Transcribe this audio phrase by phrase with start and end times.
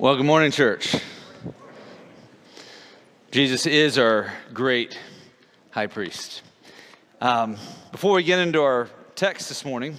[0.00, 0.96] Well, good morning, church.
[3.30, 4.98] Jesus is our great
[5.72, 6.40] high priest.
[7.20, 7.58] Um,
[7.92, 9.94] before we get into our text this morning,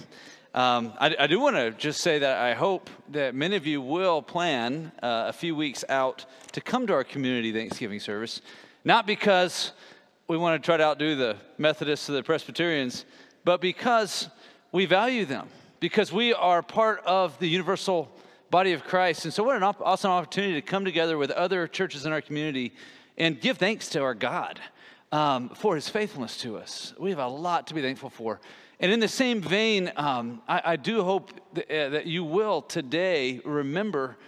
[0.54, 3.80] um, I, I, do want to just say that I hope that many of you
[3.80, 8.40] will plan uh, a few weeks out to come to our community Thanksgiving service,
[8.84, 9.70] not because
[10.26, 13.04] we want to try to outdo the Methodists or the Presbyterians,
[13.44, 14.28] but because
[14.72, 15.48] we value them,
[15.78, 18.12] because we are part of the universal
[18.52, 19.24] body of Christ.
[19.24, 22.74] And so, what an awesome opportunity to come together with other churches in our community
[23.16, 24.60] and give thanks to our God
[25.10, 26.92] um, for his faithfulness to us.
[26.98, 28.42] We have a lot to be thankful for.
[28.78, 32.60] And in the same vein, um, I, I, do hope that, uh, that you will
[32.60, 34.18] today remember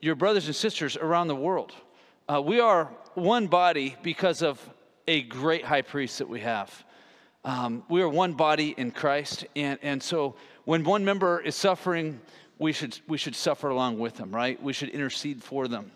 [0.00, 1.72] your brothers and sisters around the world.
[2.28, 4.60] Uh, we are one body because of
[5.06, 6.84] a great high priest that we have.
[7.44, 9.46] Um, we are one body in Christ.
[9.54, 12.20] And, and so when one member is suffering,
[12.60, 14.62] we should, we should suffer along with them, right?
[14.62, 15.90] We should intercede for them.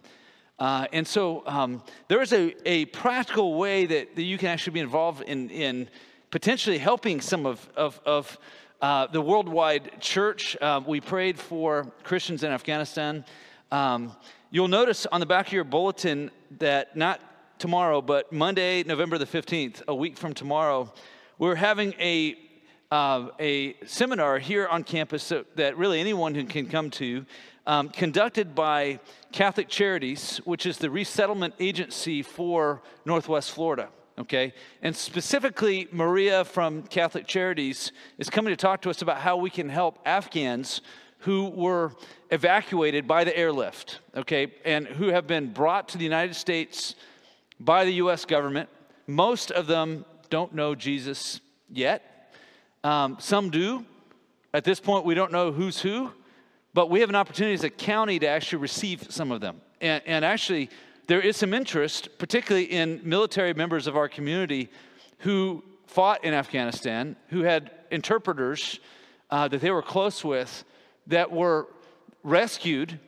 [0.59, 4.73] Uh, and so um, there is a, a practical way that, that you can actually
[4.73, 5.89] be involved in, in
[6.31, 8.39] potentially helping some of, of, of
[8.81, 10.56] uh, the worldwide church.
[10.59, 13.27] Uh, we prayed for Christians in Afghanistan.
[13.71, 14.17] Um,
[14.51, 17.21] you'll notice on the back of your bulletin that not
[17.59, 20.91] tomorrow, but Monday, November the 15th, a week from tomorrow,
[21.39, 22.39] we're having a
[22.95, 27.27] uh, a seminar here on campus so that really anyone who can come to,
[27.67, 29.00] um, conducted by
[29.33, 33.89] Catholic Charities, which is the resettlement agency for Northwest Florida.
[34.17, 39.37] Okay, and specifically, Maria from Catholic Charities is coming to talk to us about how
[39.39, 40.81] we can help Afghans
[41.19, 41.91] who were
[42.31, 46.95] evacuated by the airlift, okay, and who have been brought to the United States
[47.59, 48.25] by the U.S.
[48.25, 48.69] government.
[49.09, 52.14] Most of them don't know Jesus yet.
[52.85, 53.87] Um, some do.
[54.53, 56.13] At this point, we don't know who's who,
[56.75, 59.63] but we have an opportunity as a county to actually receive some of them.
[59.81, 60.69] And, and actually,
[61.07, 64.69] there is some interest, particularly in military members of our community
[65.21, 68.81] who fought in Afghanistan, who had interpreters
[69.31, 70.65] uh, that they were close with
[71.06, 71.69] that were
[72.23, 73.00] rescued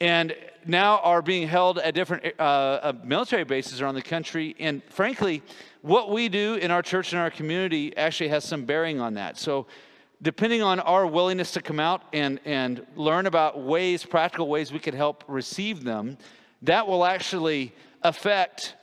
[0.00, 0.34] and
[0.66, 4.56] now are being held at different uh, uh, military bases around the country.
[4.58, 5.42] And frankly,
[5.84, 9.36] what we do in our church and our community actually has some bearing on that.
[9.36, 9.66] So,
[10.22, 14.78] depending on our willingness to come out and, and learn about ways, practical ways we
[14.78, 16.16] could help receive them,
[16.62, 18.76] that will actually affect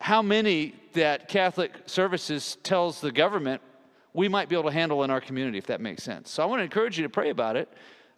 [0.00, 3.60] how many that Catholic Services tells the government
[4.12, 6.30] we might be able to handle in our community, if that makes sense.
[6.30, 7.68] So, I want to encourage you to pray about it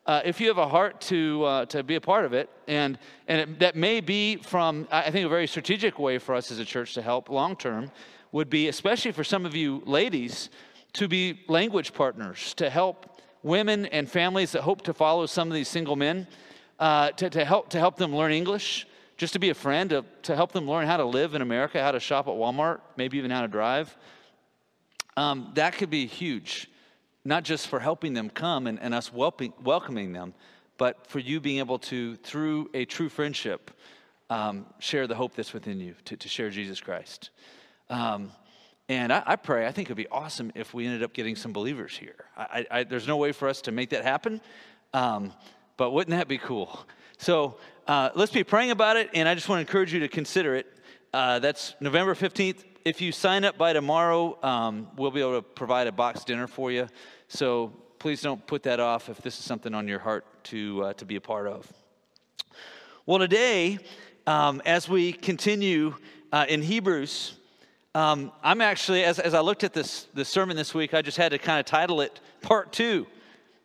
[0.04, 2.98] uh, if you have a heart to, uh, to be a part of it, and,
[3.26, 6.58] and it, that may be from, I think, a very strategic way for us as
[6.58, 7.90] a church to help long term
[8.32, 10.50] would be, especially for some of you ladies,
[10.94, 15.54] to be language partners, to help women and families that hope to follow some of
[15.54, 16.26] these single men,
[16.78, 18.86] uh, to, to, help, to help them learn English,
[19.16, 21.82] just to be a friend, to, to help them learn how to live in America,
[21.82, 23.96] how to shop at Walmart, maybe even how to drive.
[25.16, 26.68] Um, that could be huge
[27.28, 30.32] not just for helping them come and, and us welping, welcoming them,
[30.78, 33.70] but for you being able to, through a true friendship,
[34.30, 37.28] um, share the hope that's within you, to, to share Jesus Christ.
[37.90, 38.32] Um,
[38.88, 41.36] and I, I, pray, I think it would be awesome if we ended up getting
[41.36, 42.24] some believers here.
[42.36, 44.40] I, I, there's no way for us to make that happen,
[44.94, 45.32] um,
[45.76, 46.86] but wouldn't that be cool?
[47.18, 47.56] So
[47.86, 50.54] uh, let's be praying about it, and I just want to encourage you to consider
[50.54, 50.66] it.
[51.12, 52.64] Uh, that's November 15th.
[52.84, 56.46] If you sign up by tomorrow, um, we'll be able to provide a box dinner
[56.46, 56.88] for you.
[57.28, 60.92] So please don't put that off if this is something on your heart to, uh,
[60.94, 61.70] to be a part of.
[63.04, 63.78] Well, today,
[64.26, 65.94] um, as we continue
[66.30, 67.37] uh, in Hebrews,
[67.98, 71.16] um, I'm actually, as, as I looked at this, this sermon this week, I just
[71.16, 73.08] had to kind of title it Part Two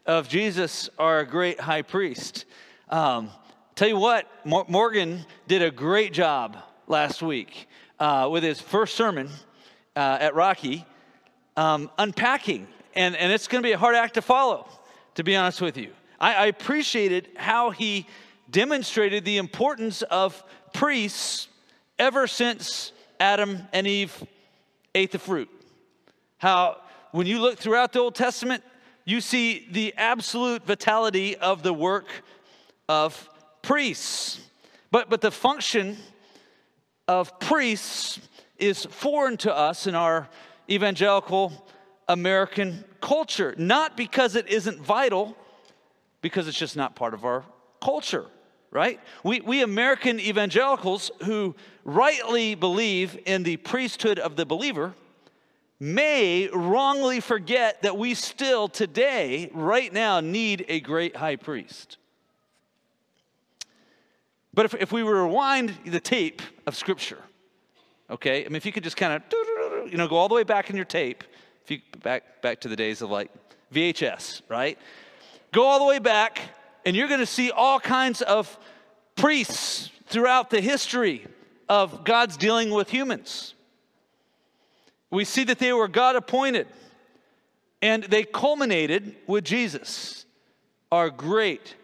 [0.07, 2.45] of Jesus, our great high priest.
[2.89, 3.29] Um,
[3.75, 6.57] tell you what, Morgan did a great job
[6.87, 7.67] last week
[7.99, 9.29] uh, with his first sermon
[9.95, 10.83] uh, at Rocky,
[11.55, 14.67] um, unpacking and, and it's going to be a hard act to follow,
[15.13, 15.91] to be honest with you.
[16.19, 18.07] I, I appreciated how he
[18.49, 20.43] demonstrated the importance of
[20.73, 21.49] priests
[21.99, 24.23] ever since Adam and Eve
[24.95, 25.49] ate the fruit.
[26.37, 26.77] How,
[27.11, 28.63] when you look throughout the Old Testament,
[29.05, 32.05] you see the absolute vitality of the work
[32.87, 33.29] of
[33.61, 34.39] priests.
[34.91, 35.97] But, but the function
[37.07, 38.19] of priests
[38.57, 40.29] is foreign to us in our
[40.69, 41.65] evangelical
[42.07, 43.55] American culture.
[43.57, 45.35] Not because it isn't vital,
[46.21, 47.43] because it's just not part of our
[47.81, 48.25] culture,
[48.73, 48.99] right?
[49.23, 51.55] We, we American evangelicals who
[51.85, 54.95] rightly believe in the priesthood of the believer
[55.79, 61.97] may wrongly forget that we still today, right now, need a great high priest.
[64.53, 67.21] But if, if we rewind the tape of Scripture,
[68.09, 70.43] okay, I mean, if you could just kind of, you know, go all the way
[70.43, 71.23] back in your tape,
[71.63, 73.31] if you back back to the days of like
[73.73, 74.77] VHS, right?
[75.51, 76.41] Go all the way back,
[76.85, 78.57] and you're going to see all kinds of
[79.15, 81.25] priests throughout the history
[81.69, 83.53] of God's dealing with humans.
[85.09, 86.67] We see that they were God appointed,
[87.81, 90.25] and they culminated with Jesus,
[90.91, 91.75] our great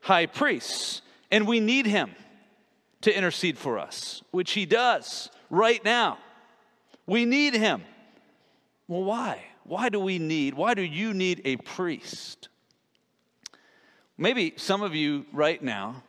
[0.00, 1.02] high priest.
[1.30, 2.10] And we need him
[3.02, 6.18] to intercede for us, which he does right now.
[7.06, 7.82] We need him.
[8.88, 9.42] Well, why?
[9.64, 12.49] Why do we need, why do you need a priest?
[14.20, 16.02] Maybe some of you right now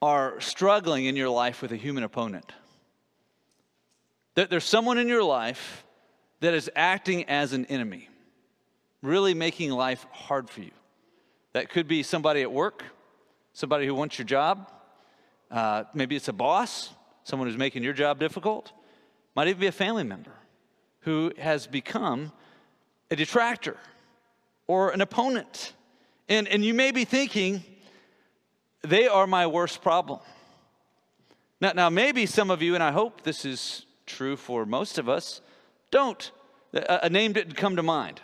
[0.00, 2.52] are struggling in your life with a human opponent.
[4.36, 5.84] There's someone in your life
[6.38, 8.08] that is acting as an enemy,
[9.02, 10.70] really making life hard for you.
[11.52, 12.84] That could be somebody at work,
[13.54, 14.70] somebody who wants your job.
[15.50, 16.90] Uh, maybe it's a boss,
[17.24, 18.70] someone who's making your job difficult.
[19.34, 20.32] Might even be a family member
[21.00, 22.30] who has become
[23.10, 23.76] a detractor
[24.68, 25.72] or an opponent.
[26.30, 27.64] And, and you may be thinking,
[28.82, 30.20] they are my worst problem.
[31.60, 35.08] Now, now, maybe some of you, and I hope this is true for most of
[35.08, 35.40] us,
[35.90, 36.30] don't.
[36.72, 38.20] A, a name didn't come to mind,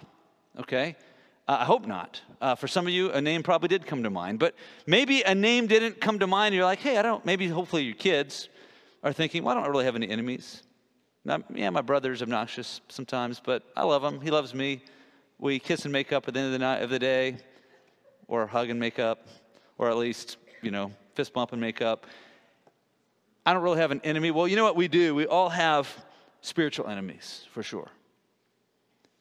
[0.58, 0.94] okay?
[1.48, 2.22] Uh, I hope not.
[2.40, 4.54] Uh, for some of you, a name probably did come to mind, but
[4.86, 6.54] maybe a name didn't come to mind.
[6.54, 8.48] You're like, hey, I don't, maybe hopefully your kids
[9.02, 10.62] are thinking, well, I don't really have any enemies.
[11.24, 14.20] Now, yeah, my brother's obnoxious sometimes, but I love him.
[14.20, 14.84] He loves me.
[15.38, 17.38] We kiss and make up at the end of the night of the day,
[18.28, 19.26] or hug and make up,
[19.78, 22.06] or at least, you know, fist bump and make up.
[23.44, 24.30] I don't really have an enemy.
[24.30, 25.14] Well, you know what we do?
[25.14, 25.88] We all have
[26.40, 27.88] spiritual enemies, for sure.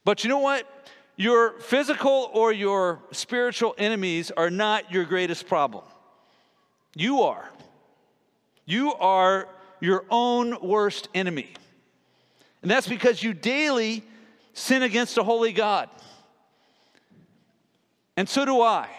[0.04, 0.68] But you know what?
[1.16, 5.84] Your physical or your spiritual enemies are not your greatest problem.
[6.96, 7.50] You are.
[8.66, 9.48] You are
[9.80, 11.50] your own worst enemy.
[12.62, 14.04] And that's because you daily
[14.54, 15.90] sin against a holy God.
[18.18, 18.90] And so do I.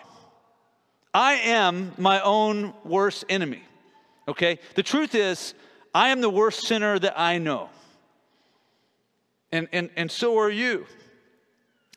[1.14, 3.62] I am my own worst enemy.
[4.28, 4.58] Okay?
[4.74, 5.54] The truth is,
[5.94, 7.70] I am the worst sinner that I know.
[9.50, 10.86] And, and, and so are you.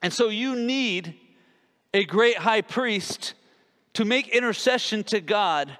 [0.02, 1.16] And so you need
[1.94, 3.34] a great high priest
[3.94, 5.78] to make intercession to God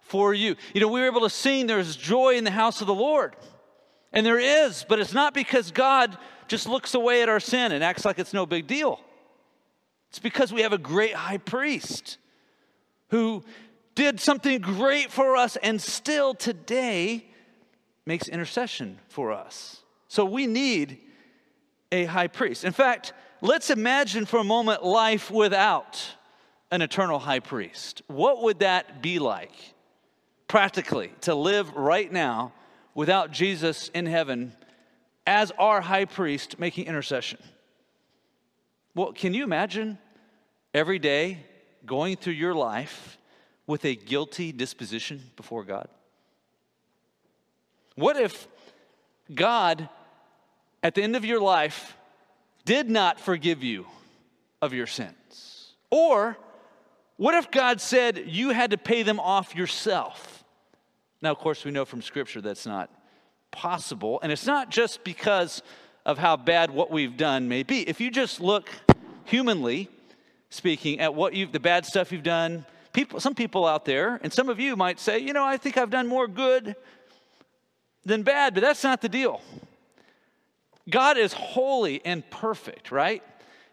[0.00, 0.56] for you.
[0.72, 3.36] You know, we were able to sing, There's joy in the house of the Lord.
[4.12, 7.84] And there is, but it's not because God just looks away at our sin and
[7.84, 9.00] acts like it's no big deal.
[10.10, 12.18] It's because we have a great high priest
[13.10, 13.44] who
[13.94, 17.26] did something great for us and still today
[18.06, 19.82] makes intercession for us.
[20.08, 20.98] So we need
[21.92, 22.64] a high priest.
[22.64, 26.14] In fact, let's imagine for a moment life without
[26.70, 28.02] an eternal high priest.
[28.06, 29.52] What would that be like,
[30.48, 32.52] practically, to live right now
[32.94, 34.52] without Jesus in heaven
[35.26, 37.38] as our high priest making intercession?
[38.98, 39.96] Well, can you imagine
[40.74, 41.38] every day
[41.86, 43.16] going through your life
[43.64, 45.86] with a guilty disposition before God?
[47.94, 48.48] What if
[49.32, 49.88] God,
[50.82, 51.96] at the end of your life,
[52.64, 53.86] did not forgive you
[54.60, 55.74] of your sins?
[55.92, 56.36] Or
[57.18, 60.42] what if God said you had to pay them off yourself?
[61.22, 62.90] Now, of course, we know from Scripture that's not
[63.52, 64.18] possible.
[64.24, 65.62] And it's not just because
[66.08, 67.86] of how bad what we've done may be.
[67.86, 68.70] If you just look
[69.26, 69.90] humanly
[70.48, 74.32] speaking at what you've, the bad stuff you've done, people, some people out there, and
[74.32, 76.74] some of you might say, you know, I think I've done more good
[78.06, 79.42] than bad, but that's not the deal.
[80.88, 83.22] God is holy and perfect, right?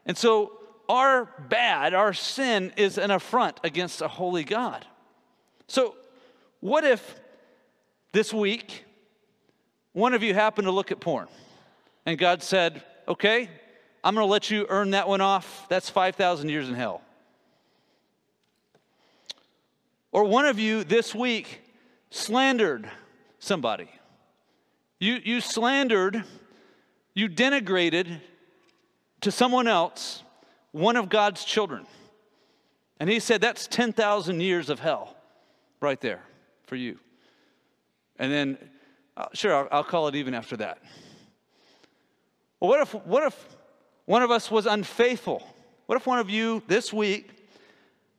[0.06, 0.52] And so
[0.90, 4.86] our bad, our sin is an affront against a holy God.
[5.68, 5.96] So,
[6.60, 7.16] what if
[8.12, 8.84] this week
[9.94, 11.30] one of you happened to look at porn
[12.06, 13.50] and God said, okay,
[14.04, 15.68] I'm going to let you earn that one off.
[15.70, 17.02] That's 5,000 years in hell.
[20.12, 21.62] Or one of you this week
[22.10, 22.90] slandered
[23.40, 23.90] somebody.
[25.00, 26.24] You, you slandered
[27.16, 28.20] you denigrated
[29.22, 30.22] to someone else
[30.72, 31.88] one of God's children.
[33.00, 35.16] And he said, That's 10,000 years of hell
[35.80, 36.22] right there
[36.68, 37.00] for you.
[38.20, 38.58] And then,
[39.18, 40.80] uh, sure, I'll, I'll call it even after that.
[42.66, 43.58] Well, what if, what if
[44.06, 45.48] one of us was unfaithful?
[45.86, 47.30] What if one of you this week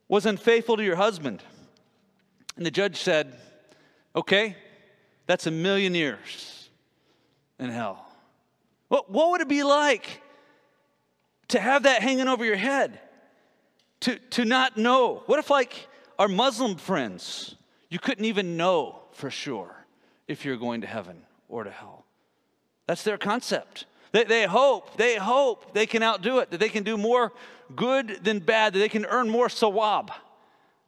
[0.06, 1.42] was unfaithful to your husband?
[2.56, 3.34] And the judge said,
[4.14, 4.56] Okay,
[5.26, 6.70] that's a million years
[7.58, 8.06] in hell.
[8.86, 10.22] What, what would it be like
[11.48, 13.00] to have that hanging over your head?
[14.02, 15.24] To, to not know?
[15.26, 15.88] What if, like
[16.20, 17.56] our Muslim friends,
[17.90, 19.74] you couldn't even know for sure
[20.28, 22.04] if you're going to heaven or to hell.
[22.86, 23.86] That's their concept.
[24.16, 27.34] They, they hope, they hope they can outdo it, that they can do more
[27.74, 30.08] good than bad, that they can earn more sawab,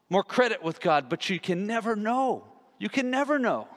[0.09, 2.45] more credit with God, but you can never know.
[2.79, 3.69] You can never know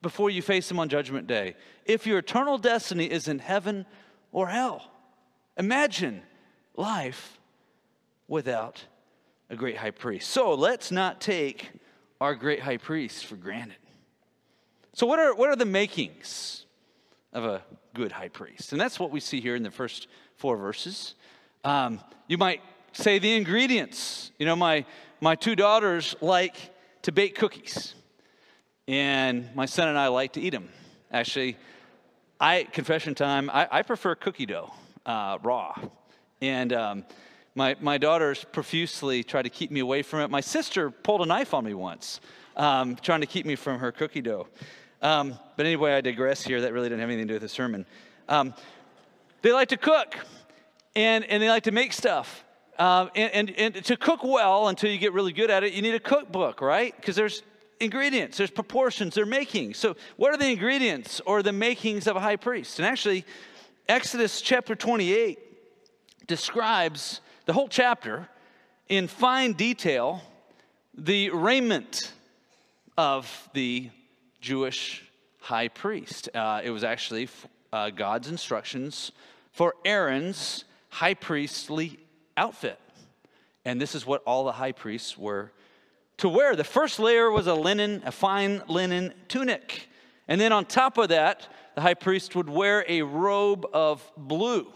[0.00, 1.56] before you face Him on Judgment Day
[1.86, 3.84] if your eternal destiny is in heaven
[4.30, 4.88] or hell.
[5.56, 6.22] Imagine
[6.76, 7.40] life
[8.28, 8.84] without
[9.50, 10.30] a great high priest.
[10.30, 11.72] So let's not take
[12.20, 13.78] our great high priest for granted.
[14.92, 16.64] So, what are, what are the makings
[17.32, 18.72] of a good high priest?
[18.72, 21.14] And that's what we see here in the first four verses.
[21.64, 24.30] Um, you might say the ingredients.
[24.38, 24.84] You know, my,
[25.20, 26.56] my two daughters like
[27.02, 27.94] to bake cookies,
[28.86, 30.68] and my son and I like to eat them.
[31.10, 31.56] Actually,
[32.40, 34.72] I, confession time, I, I prefer cookie dough,
[35.06, 35.74] uh, raw.
[36.40, 37.04] And um,
[37.54, 40.30] my, my daughters profusely try to keep me away from it.
[40.30, 42.20] My sister pulled a knife on me once,
[42.56, 44.46] um, trying to keep me from her cookie dough.
[45.00, 46.60] Um, but anyway, I digress here.
[46.62, 47.86] That really didn't have anything to do with the sermon.
[48.28, 48.54] Um,
[49.42, 50.16] they like to cook,
[50.96, 52.44] and, and they like to make stuff.
[52.78, 55.82] Um, and, and, and to cook well until you get really good at it, you
[55.82, 56.94] need a cookbook, right?
[56.96, 57.42] Because there's
[57.80, 59.74] ingredients, there's proportions, they're making.
[59.74, 62.78] So, what are the ingredients or the makings of a high priest?
[62.78, 63.24] And actually,
[63.88, 65.38] Exodus chapter 28
[66.26, 68.28] describes the whole chapter
[68.88, 70.22] in fine detail
[70.94, 72.12] the raiment
[72.96, 73.90] of the
[74.40, 75.04] Jewish
[75.40, 76.28] high priest.
[76.34, 77.28] Uh, it was actually
[77.72, 79.12] uh, God's instructions
[79.52, 81.98] for Aaron's high priestly
[82.36, 82.78] outfit.
[83.64, 85.52] And this is what all the high priests were
[86.18, 86.56] to wear.
[86.56, 89.88] The first layer was a linen, a fine linen tunic.
[90.26, 94.66] And then on top of that, the high priest would wear a robe of blue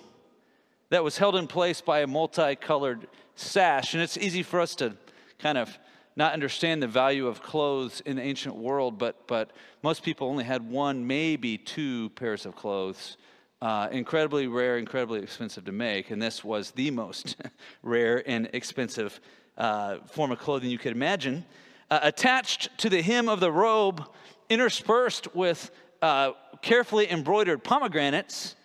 [0.90, 3.94] that was held in place by a multicolored sash.
[3.94, 4.94] And it's easy for us to
[5.38, 5.78] kind of
[6.16, 9.50] not understand the value of clothes in the ancient world, but, but
[9.82, 13.16] most people only had one, maybe two pairs of clothes.
[13.60, 17.36] Uh, incredibly rare, incredibly expensive to make, and this was the most
[17.82, 19.20] rare and expensive
[19.56, 21.44] uh, form of clothing you could imagine.
[21.88, 24.04] Uh, attached to the hem of the robe,
[24.48, 25.70] interspersed with
[26.02, 28.56] uh, carefully embroidered pomegranates,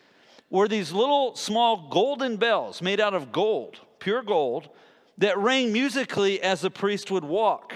[0.49, 4.69] were these little small golden bells made out of gold, pure gold,
[5.17, 7.73] that rang musically as the priest would walk.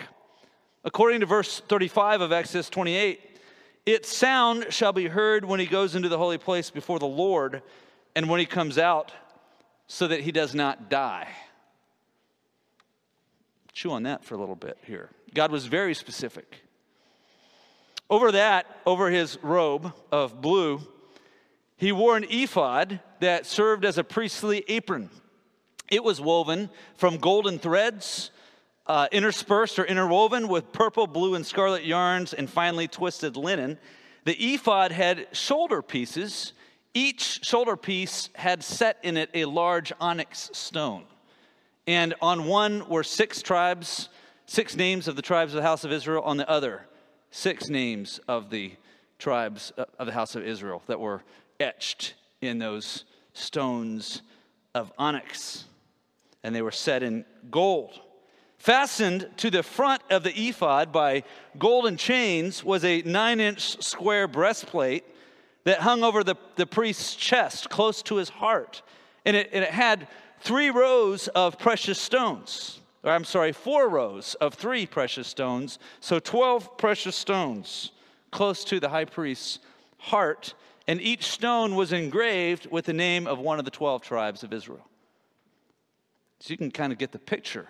[0.84, 3.20] According to verse 35 of Exodus 28,
[3.86, 7.62] its sound shall be heard when he goes into the holy place before the Lord
[8.16, 9.12] and when he comes out,
[9.88, 11.28] so that he does not die.
[13.74, 15.10] Chew on that for a little bit here.
[15.34, 16.62] God was very specific.
[18.10, 20.82] Over that, over his robe of blue,
[21.78, 25.10] he wore an ephod that served as a priestly apron.
[25.92, 28.32] It was woven from golden threads,
[28.88, 33.78] uh, interspersed or interwoven with purple, blue, and scarlet yarns and finely twisted linen.
[34.24, 36.54] The ephod had shoulder pieces.
[36.94, 41.04] Each shoulder piece had set in it a large onyx stone.
[41.88, 44.10] And on one were six tribes,
[44.46, 46.24] six names of the tribes of the house of Israel.
[46.24, 46.86] On the other,
[47.32, 48.74] six names of the
[49.20, 51.22] tribes of the house of Israel that were
[51.60, 54.22] etched in those stones
[54.74, 55.66] of onyx,
[56.44, 58.00] and they were set in gold.
[58.58, 61.24] Fastened to the front of the ephod by
[61.58, 65.04] golden chains was a nine inch square breastplate
[65.64, 68.82] that hung over the, the priest's chest, close to his heart.
[69.26, 70.08] And it, and it had
[70.42, 72.80] three rows of precious stones.
[73.04, 75.80] Or I'm sorry, four rows of three precious stones.
[76.00, 77.92] So 12 precious stones
[78.32, 79.60] close to the high priest's
[79.98, 80.54] heart
[80.88, 84.52] and each stone was engraved with the name of one of the 12 tribes of
[84.52, 84.86] Israel.
[86.42, 87.68] So you can kind of get the picture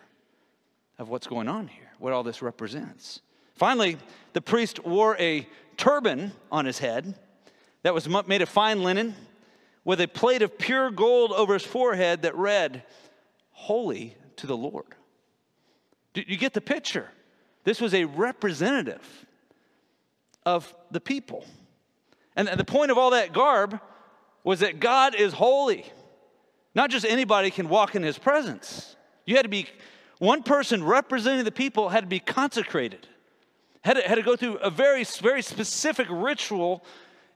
[0.98, 3.20] of what's going on here, what all this represents.
[3.54, 3.98] Finally,
[4.32, 7.14] the priest wore a turban on his head
[7.84, 9.14] that was made of fine linen
[9.84, 12.84] with a plate of pure gold over his forehead that read,
[13.52, 14.96] Holy to the Lord.
[16.14, 17.10] Do you get the picture?
[17.66, 19.26] This was a representative
[20.46, 21.44] of the people.
[22.38, 23.82] And the point of all that garb
[24.46, 25.86] was that God is holy.
[26.74, 28.96] Not just anybody can walk in his presence.
[29.26, 29.68] You had to be,
[30.20, 33.08] one person representing the people had to be consecrated,
[33.82, 36.86] had to, had to go through a very, very specific ritual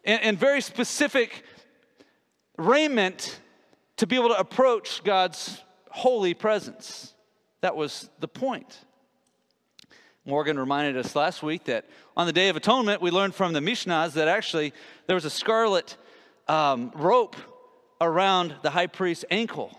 [0.03, 1.43] and, and very specific
[2.57, 3.39] raiment
[3.97, 7.13] to be able to approach God's holy presence.
[7.61, 8.79] That was the point.
[10.25, 11.85] Morgan reminded us last week that
[12.17, 14.73] on the Day of Atonement, we learned from the Mishnahs that actually
[15.07, 15.97] there was a scarlet
[16.47, 17.35] um, rope
[18.01, 19.77] around the high priest's ankle,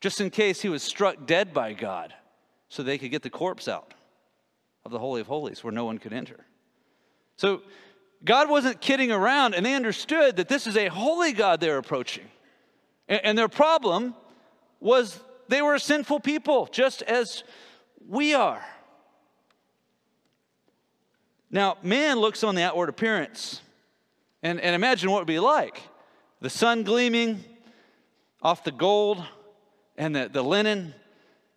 [0.00, 2.12] just in case he was struck dead by God,
[2.68, 3.94] so they could get the corpse out.
[4.84, 6.44] of the Holy of Holies where no one could enter.
[7.36, 7.62] So
[8.24, 12.24] God wasn't kidding around, and they understood that this is a holy God they're approaching.
[13.08, 14.14] And their problem
[14.80, 17.44] was they were a sinful people, just as
[18.08, 18.64] we are.
[21.50, 23.60] Now, man looks on the outward appearance,
[24.42, 25.82] and, and imagine what it would be like
[26.42, 27.42] the sun gleaming
[28.42, 29.24] off the gold
[29.96, 30.92] and the, the linen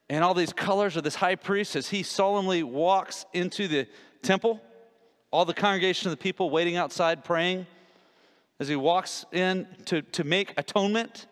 [0.09, 3.87] and all these colors of this high priest as he solemnly walks into the
[4.21, 4.61] temple.
[5.31, 7.65] All the congregation of the people waiting outside praying
[8.59, 11.25] as he walks in to, to make atonement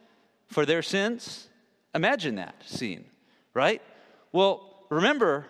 [0.48, 1.48] for their sins.
[1.94, 3.06] Imagine that scene,
[3.54, 3.84] right?
[4.32, 5.46] Well, remember,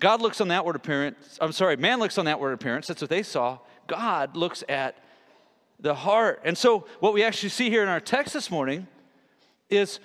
[0.00, 1.38] God looks on the outward appearance.
[1.40, 2.88] I'm sorry, man looks on the outward appearance.
[2.88, 3.58] That's what they saw.
[3.86, 4.96] God looks at
[5.80, 6.40] the heart.
[6.44, 8.86] And so, what we actually see here in our text this morning
[9.70, 10.00] is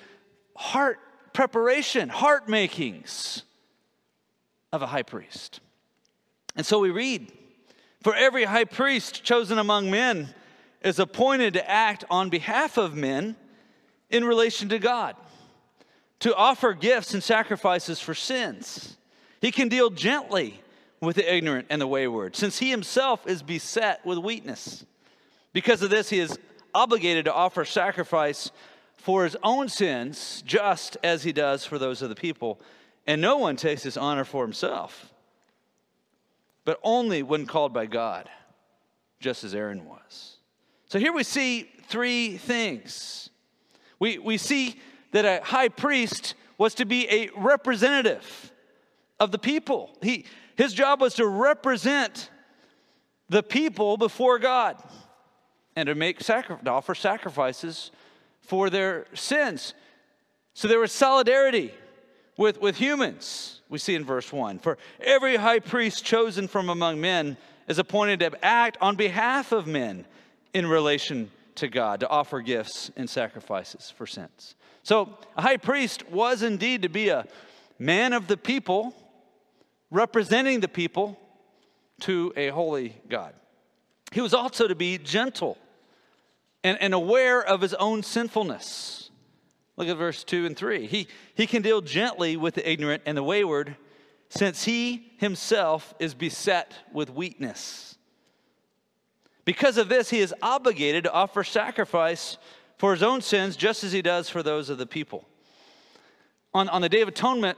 [0.55, 0.99] heart
[1.33, 3.43] preparation, heart makings
[4.71, 5.59] of a high priest.
[6.55, 7.31] And so we read
[8.03, 10.33] For every high priest chosen among men
[10.81, 13.35] is appointed to act on behalf of men
[14.09, 15.15] in relation to God,
[16.19, 18.97] to offer gifts and sacrifices for sins.
[19.41, 20.61] He can deal gently
[20.99, 24.85] with the ignorant and the wayward, since he himself is beset with weakness.
[25.53, 26.37] Because of this, he is
[26.73, 28.51] obligated to offer sacrifice
[28.97, 32.59] for his own sins, just as he does for those of the people.
[33.05, 35.13] And no one takes his honor for himself,
[36.65, 38.29] but only when called by God,
[39.19, 40.37] just as Aaron was.
[40.87, 43.29] So here we see three things.
[43.99, 44.79] We, we see
[45.11, 48.51] that a high priest was to be a representative
[49.19, 49.97] of the people.
[50.01, 52.29] He, his job was to represent
[53.29, 54.81] the people before God
[55.75, 57.91] and to make sacri- to offer sacrifices
[58.41, 59.73] for their sins.
[60.53, 61.73] So there was solidarity
[62.37, 64.59] with, with humans, we see in verse 1.
[64.59, 67.37] For every high priest chosen from among men
[67.67, 70.05] is appointed to act on behalf of men
[70.53, 74.55] in relation to God, to offer gifts and sacrifices for sins.
[74.83, 77.25] So a high priest was indeed to be a
[77.79, 78.93] man of the people,
[79.91, 81.17] representing the people
[82.01, 83.33] to a holy God.
[84.11, 85.57] He was also to be gentle
[86.63, 89.11] and, and aware of his own sinfulness.
[89.75, 90.87] Look at verse 2 and 3.
[90.87, 93.75] He, he can deal gently with the ignorant and the wayward,
[94.29, 97.97] since he himself is beset with weakness.
[99.45, 102.37] Because of this, he is obligated to offer sacrifice
[102.77, 105.27] for his own sins, just as he does for those of the people.
[106.53, 107.57] On, on the Day of Atonement,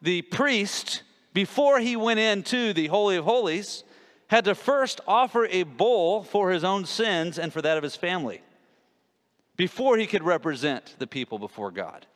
[0.00, 1.02] the priest,
[1.34, 3.84] before he went into the Holy of Holies,
[4.32, 7.96] had to first offer a bull for his own sins and for that of his
[7.96, 8.40] family
[9.56, 12.06] before he could represent the people before God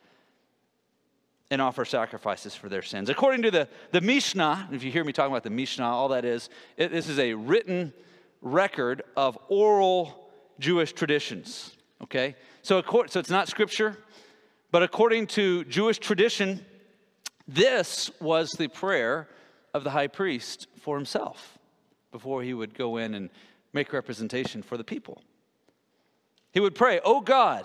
[1.51, 3.11] and offer sacrifices for their sins.
[3.11, 6.25] According to the, the Mishnah, if you hear me talking about the Mishnah, all that
[6.25, 7.93] is, it, this is a written
[8.41, 11.77] record of oral Jewish traditions.
[12.01, 12.35] Okay?
[12.63, 13.95] So, so it's not scripture,
[14.71, 16.65] but according to Jewish tradition,
[17.47, 19.29] this was the prayer
[19.75, 21.56] of the high priest for himself
[22.17, 23.29] before he would go in and
[23.73, 25.21] make representation for the people.
[26.51, 27.63] He would pray, Oh God,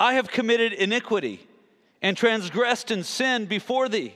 [0.00, 1.46] I have committed iniquity
[2.00, 4.14] and transgressed and sinned before thee,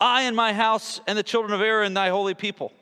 [0.00, 2.72] I and my house and the children of Aaron, thy holy people.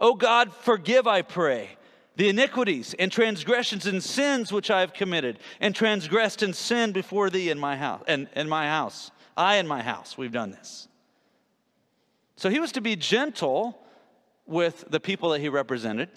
[0.00, 1.70] O God, forgive, I pray,
[2.16, 7.30] the iniquities and transgressions and sins which I have committed, and transgressed and sinned before
[7.30, 9.12] thee in my house and in my house.
[9.36, 10.88] I and my house, we've done this.
[12.34, 13.80] So he was to be gentle
[14.50, 16.08] with the people that he represented,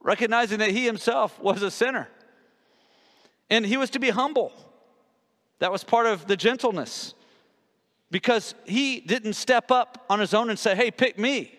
[0.00, 2.08] recognizing that he himself was a sinner.
[3.48, 4.52] And he was to be humble.
[5.58, 7.14] That was part of the gentleness.
[8.10, 11.56] Because he didn't step up on his own and say, hey, pick me.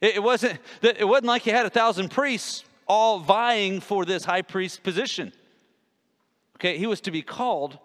[0.00, 4.42] It wasn't, it wasn't like he had a thousand priests all vying for this high
[4.42, 5.32] priest position.
[6.56, 7.78] Okay, he was to be called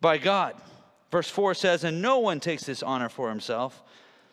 [0.00, 0.54] by God.
[1.10, 3.82] Verse 4 says, And no one takes this honor for himself,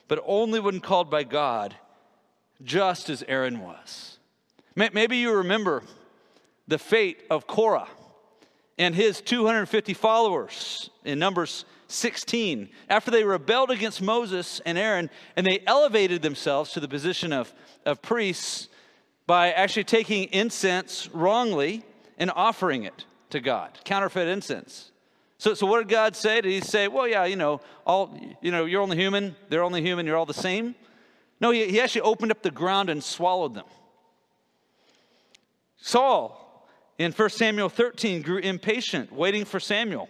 [0.09, 1.75] but only when called by God,
[2.61, 4.17] just as Aaron was.
[4.75, 5.83] Maybe you remember
[6.67, 7.87] the fate of Korah
[8.77, 15.45] and his 250 followers in Numbers 16 after they rebelled against Moses and Aaron and
[15.45, 17.53] they elevated themselves to the position of,
[17.85, 18.67] of priests
[19.27, 21.83] by actually taking incense wrongly
[22.17, 24.91] and offering it to God, counterfeit incense.
[25.39, 26.41] So, so what did God say?
[26.41, 29.81] Did he say, well, yeah, you know, all, you know, you're only human, they're only
[29.81, 30.75] human, you're all the same?
[31.39, 33.65] No, he, he actually opened up the ground and swallowed them.
[35.77, 40.09] Saul, in 1 Samuel 13, grew impatient, waiting for Samuel.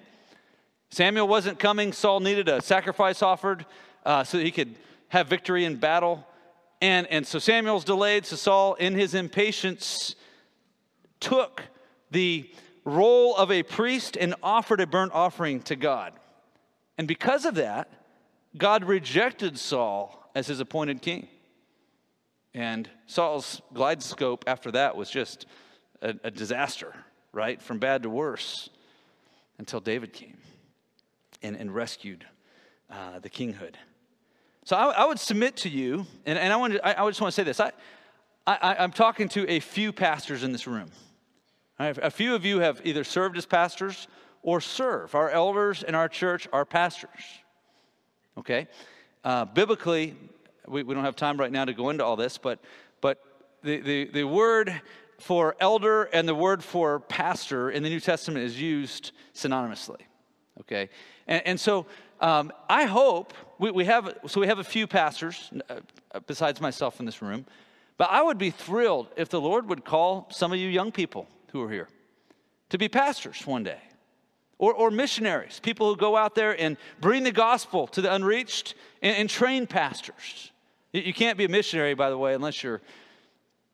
[0.90, 1.94] Samuel wasn't coming.
[1.94, 3.68] Saul needed a sacrifice offered
[4.04, 4.76] uh, so he could
[5.10, 6.26] have victory in battle.
[6.82, 10.16] And, and so Samuel's delayed, so Saul, in his impatience,
[11.20, 11.62] took
[12.10, 12.50] the
[12.86, 16.14] role of a priest and offered a burnt offering to God.
[16.98, 17.90] And because of that,
[18.58, 21.28] God rejected Saul as his appointed king.
[22.54, 25.46] And Saul's glide slope after that was just
[26.02, 26.94] a, a disaster,
[27.32, 27.62] right?
[27.62, 28.70] From bad to worse
[29.60, 30.38] until David came
[31.42, 32.26] and, and rescued
[32.90, 33.76] uh, the kinghood.
[34.66, 37.34] So I, I, would submit to you, and, and I, wanted, I, I just want
[37.34, 37.60] to say this.
[37.60, 37.72] I,
[38.48, 40.92] I, I'm talking to a few pastors in this room.
[41.80, 44.10] Right, a few of you have either served as pastors
[44.44, 45.16] or serve.
[45.16, 47.10] Our elders in our church are pastors.
[48.38, 48.68] Okay?
[49.24, 50.16] Uh, biblically,
[50.68, 52.60] we, we don't have time right now to go into all this, but,
[53.00, 53.24] but
[53.64, 54.82] the, the, the word
[55.20, 60.02] for elder and the word for pastor in the New Testament is used synonymously.
[60.60, 60.90] Okay?
[61.28, 61.86] And, and so
[62.20, 67.00] um, I hope we, we, have, so we have a few pastors uh, besides myself
[67.00, 67.46] in this room,
[67.98, 71.26] but I would be thrilled if the Lord would call some of you young people
[71.52, 71.90] who are here
[72.70, 73.80] to be pastors one day.
[74.58, 78.76] Or, or missionaries, people who go out there and bring the gospel to the unreached
[79.02, 80.52] and, and train pastors.
[80.92, 82.82] You can't be a missionary, by the way, unless you're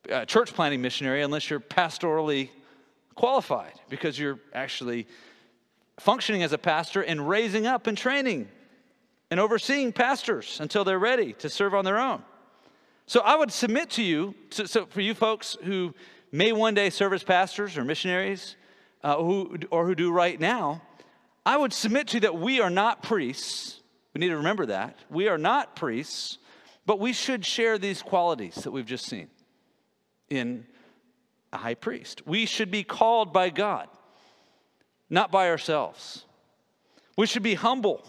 [0.10, 2.50] a church planting missionary, unless you're pastorally
[3.16, 5.08] qualified, because you're actually
[6.00, 8.48] functioning as a pastor and raising up and training
[9.32, 12.22] and overseeing pastors until they're ready to serve on their own.
[13.08, 15.96] So I would submit to you, so, so for you folks who
[16.32, 18.56] may one day serve as pastors or missionaries,
[19.04, 20.82] uh, who, or who do right now,
[21.46, 23.82] I would submit to you that we are not priests.
[24.14, 24.98] We need to remember that.
[25.10, 26.38] We are not priests,
[26.86, 29.30] but we should share these qualities that we've just seen
[30.30, 30.66] in
[31.54, 32.26] a high priest.
[32.26, 33.88] We should be called by God
[35.10, 36.26] not by ourselves.
[37.18, 38.06] We should be humble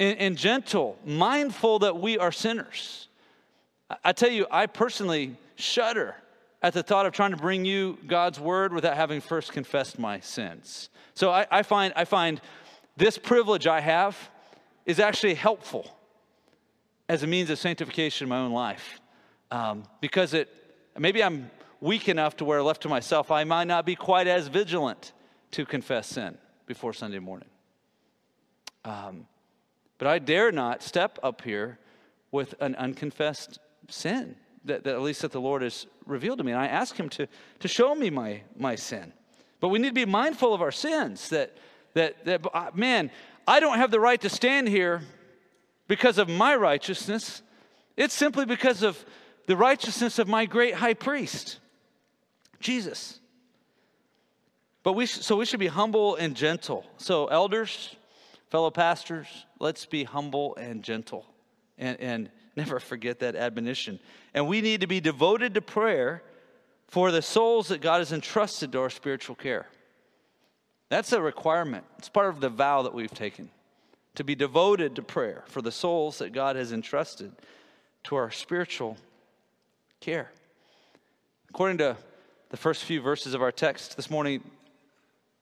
[0.00, 3.08] and, and gentle, mindful that we are sinners.
[3.90, 6.16] I, I tell you, I personally shudder
[6.62, 10.20] at the thought of trying to bring you God's word without having first confessed my
[10.20, 10.90] sins.
[11.14, 12.40] So I, I, find, I find
[12.96, 14.16] this privilege I have
[14.86, 15.96] is actually helpful
[17.08, 19.00] as a means of sanctification in my own life.
[19.50, 20.48] Um, because it,
[20.98, 24.46] maybe I'm weak enough to where left to myself, I might not be quite as
[24.46, 25.12] vigilant
[25.50, 27.48] to confess sin before Sunday morning.
[28.84, 29.26] Um,
[29.98, 31.78] but I dare not step up here
[32.30, 36.52] with an unconfessed sin that, that, at least that the Lord has revealed to me.
[36.52, 37.26] And I ask Him to,
[37.60, 39.12] to show me my, my sin.
[39.60, 41.56] But we need to be mindful of our sins that,
[41.94, 43.10] that, that, uh, man,
[43.46, 45.02] I don't have the right to stand here
[45.88, 47.42] because of my righteousness.
[47.96, 49.04] It's simply because of
[49.46, 51.58] the righteousness of my great high priest,
[52.60, 53.20] Jesus.
[54.82, 56.84] But we, so we should be humble and gentle.
[56.96, 57.94] So, elders,
[58.50, 59.26] fellow pastors,
[59.60, 61.26] let's be humble and gentle
[61.78, 63.98] and, and never forget that admonition.
[64.34, 66.22] And we need to be devoted to prayer
[66.88, 69.66] for the souls that God has entrusted to our spiritual care.
[70.88, 73.50] That's a requirement, it's part of the vow that we've taken
[74.14, 77.32] to be devoted to prayer for the souls that God has entrusted
[78.04, 78.98] to our spiritual
[80.00, 80.30] care.
[81.48, 81.96] According to
[82.50, 84.42] the first few verses of our text this morning,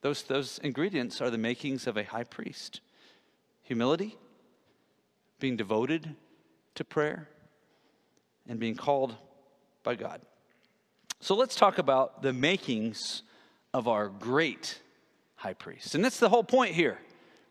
[0.03, 2.81] those, those ingredients are the makings of a high priest
[3.63, 4.17] humility,
[5.39, 6.15] being devoted
[6.75, 7.29] to prayer,
[8.49, 9.15] and being called
[9.83, 10.21] by God.
[11.21, 13.23] So let's talk about the makings
[13.75, 14.81] of our great
[15.37, 15.95] high priest.
[15.95, 16.99] And that's the whole point here,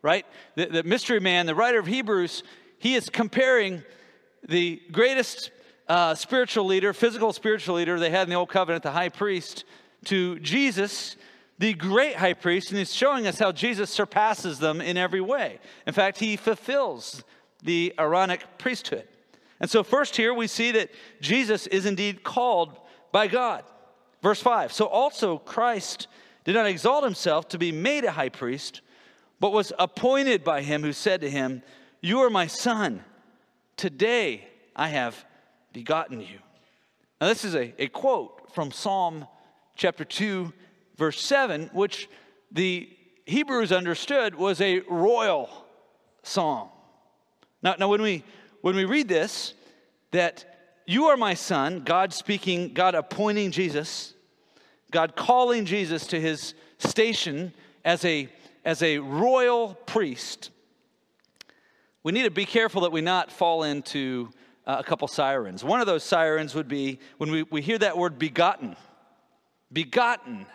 [0.02, 0.26] right?
[0.56, 2.44] The, the mystery man, the writer of Hebrews,
[2.80, 3.84] he is comparing
[4.48, 5.52] the greatest
[5.88, 9.66] uh, spiritual leader, physical spiritual leader they had in the Old Covenant, the high priest,
[10.06, 11.16] to Jesus
[11.60, 15.60] the great high priest, and he's showing us how Jesus surpasses them in every way.
[15.86, 17.24] In fact, he fulfills
[17.64, 19.08] the Aaronic priesthood.
[19.60, 20.90] And so, first, here we see that
[21.22, 22.78] Jesus is indeed called
[23.12, 23.64] by God.
[24.22, 26.08] Verse 5 So also Christ
[26.44, 28.82] did not exalt himself to be made a high priest,
[29.40, 31.62] but was appointed by him who said to him,
[32.02, 33.04] You are my son.
[33.78, 35.26] Today I have
[35.74, 36.40] begotten you.
[37.20, 39.28] Now, this is a, a quote from Psalm
[39.76, 40.54] chapter 2,
[40.98, 42.10] verse 7, which
[42.52, 42.90] the
[43.26, 45.50] Hebrews understood was a royal
[46.24, 46.70] psalm.
[47.62, 48.24] Now, now when, we,
[48.62, 49.54] when we read this,
[50.12, 54.14] that you are my son, God speaking, God appointing Jesus,
[54.92, 57.54] God calling Jesus to his station
[57.86, 58.30] as a,
[58.66, 60.50] as a royal priest,
[62.04, 64.30] we need to be careful that we not fall into
[64.66, 65.64] uh, a couple sirens.
[65.64, 68.76] One of those sirens would be when we, we hear that word begotten.
[69.72, 70.46] Begotten.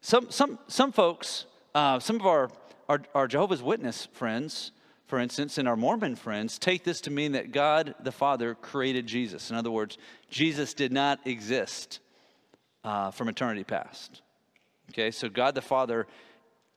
[0.00, 2.50] Some, some, some folks, uh, some of our,
[2.88, 4.72] our, our, Jehovah's Witness friends
[5.10, 9.08] for instance, and our Mormon friends take this to mean that God the Father created
[9.08, 9.50] Jesus.
[9.50, 9.98] In other words,
[10.30, 11.98] Jesus did not exist
[12.84, 14.22] uh, from eternity past.
[14.90, 16.06] Okay, so God the Father,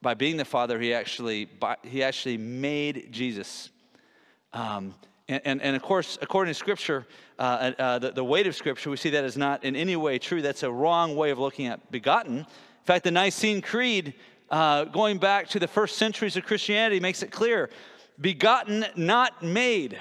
[0.01, 1.47] by being the Father, he actually,
[1.83, 3.69] he actually made Jesus.
[4.51, 4.95] Um,
[5.27, 7.05] and, and, and, of course, according to Scripture,
[7.37, 10.17] uh, uh, the, the weight of Scripture, we see that is not in any way
[10.17, 10.41] true.
[10.41, 12.39] That's a wrong way of looking at begotten.
[12.39, 12.45] In
[12.83, 14.15] fact, the Nicene Creed,
[14.49, 17.69] uh, going back to the first centuries of Christianity, makes it clear
[18.19, 19.97] begotten, not made.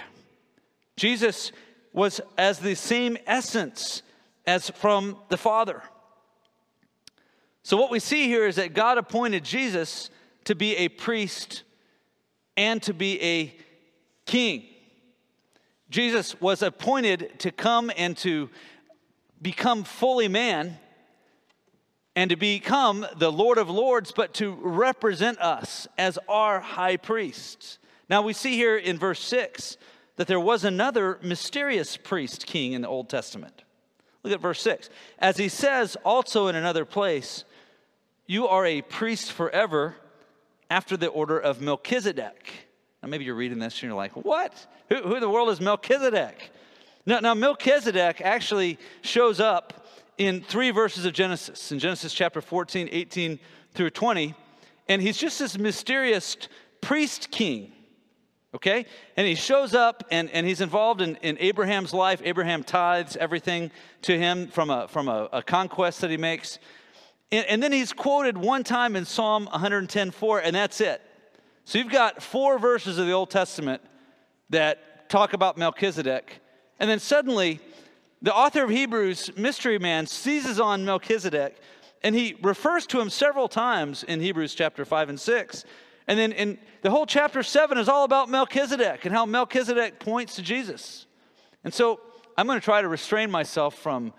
[0.96, 1.52] Jesus
[1.92, 4.02] was as the same essence
[4.46, 5.82] as from the Father.
[7.62, 10.10] So, what we see here is that God appointed Jesus
[10.44, 11.62] to be a priest
[12.56, 13.56] and to be a
[14.26, 14.64] king.
[15.90, 18.50] Jesus was appointed to come and to
[19.40, 20.78] become fully man
[22.16, 27.78] and to become the Lord of Lords, but to represent us as our high priest.
[28.12, 29.78] Now we see here in verse 6
[30.16, 33.64] that there was another mysterious priest king in the Old Testament.
[34.22, 34.90] Look at verse 6.
[35.18, 37.44] As he says also in another place,
[38.26, 39.96] you are a priest forever
[40.68, 42.52] after the order of Melchizedek.
[43.02, 44.66] Now, maybe you're reading this and you're like, what?
[44.90, 46.50] Who, who in the world is Melchizedek?
[47.06, 49.86] Now, now, Melchizedek actually shows up
[50.18, 53.38] in three verses of Genesis, in Genesis chapter 14, 18
[53.72, 54.34] through 20.
[54.90, 56.36] And he's just this mysterious
[56.82, 57.72] priest king
[58.54, 58.86] okay?
[59.16, 62.20] And he shows up and, and he's involved in, in Abraham's life.
[62.24, 63.70] Abraham tithes everything
[64.02, 66.58] to him from a, from a, a conquest that he makes.
[67.30, 71.00] And, and, then he's quoted one time in Psalm 110.4, and that's it.
[71.64, 73.82] So you've got four verses of the Old Testament
[74.50, 76.40] that talk about Melchizedek.
[76.78, 77.60] And then suddenly,
[78.20, 81.56] the author of Hebrews, Mystery Man, seizes on Melchizedek,
[82.02, 85.64] and he refers to him several times in Hebrews chapter 5 and 6.
[86.08, 90.36] And then in the whole chapter 7 is all about Melchizedek and how Melchizedek points
[90.36, 91.06] to Jesus.
[91.64, 92.00] And so
[92.36, 94.12] I'm going to try to restrain myself from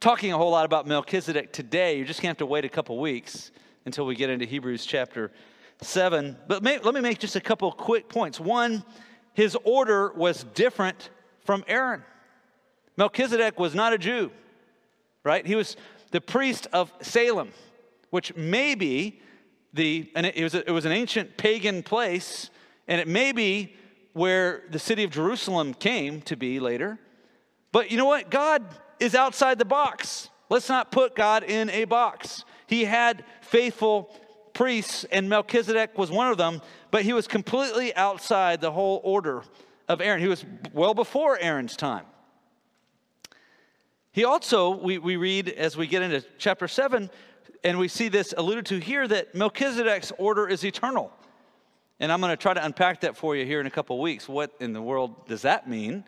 [0.00, 1.96] talking a whole lot about Melchizedek today.
[1.96, 3.52] You're just going to have to wait a couple weeks
[3.84, 5.30] until we get into Hebrews chapter
[5.82, 6.36] 7.
[6.48, 8.40] But may, let me make just a couple quick points.
[8.40, 8.84] One,
[9.34, 11.10] his order was different
[11.44, 12.02] from Aaron.
[12.96, 14.30] Melchizedek was not a Jew,
[15.22, 15.46] right?
[15.46, 15.76] He was
[16.12, 17.50] the priest of Salem,
[18.10, 19.20] which maybe
[19.74, 22.48] the, and it, was a, it was an ancient pagan place,
[22.88, 23.74] and it may be
[24.12, 26.98] where the city of Jerusalem came to be later.
[27.72, 28.30] But you know what?
[28.30, 28.64] God
[29.00, 30.30] is outside the box.
[30.48, 32.44] Let's not put God in a box.
[32.68, 34.14] He had faithful
[34.52, 39.42] priests, and Melchizedek was one of them, but he was completely outside the whole order
[39.88, 40.20] of Aaron.
[40.20, 42.06] He was well before Aaron's time.
[44.12, 47.10] He also, we, we read as we get into chapter 7,
[47.64, 51.10] and we see this alluded to here that Melchizedek's order is eternal.
[51.98, 54.28] And I'm going to try to unpack that for you here in a couple weeks.
[54.28, 56.04] What in the world does that mean?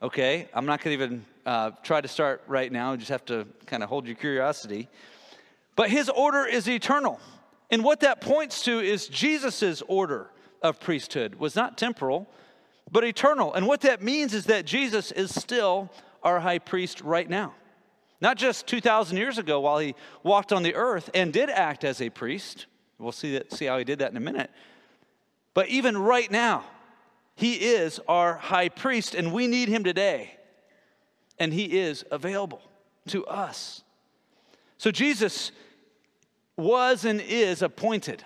[0.00, 2.92] Okay, I'm not going to even uh, try to start right now.
[2.92, 4.88] You just have to kind of hold your curiosity.
[5.76, 7.18] But his order is eternal.
[7.70, 10.30] And what that points to is Jesus' order
[10.62, 12.28] of priesthood was not temporal,
[12.92, 13.52] but eternal.
[13.54, 15.90] And what that means is that Jesus is still
[16.22, 17.54] our high priest right now.
[18.24, 22.00] Not just 2,000 years ago while he walked on the earth and did act as
[22.00, 22.64] a priest.
[22.98, 24.50] We'll see, that, see how he did that in a minute.
[25.52, 26.64] But even right now,
[27.34, 30.38] he is our high priest, and we need him today.
[31.38, 32.62] And he is available
[33.08, 33.82] to us.
[34.78, 35.52] So Jesus
[36.56, 38.24] was and is appointed,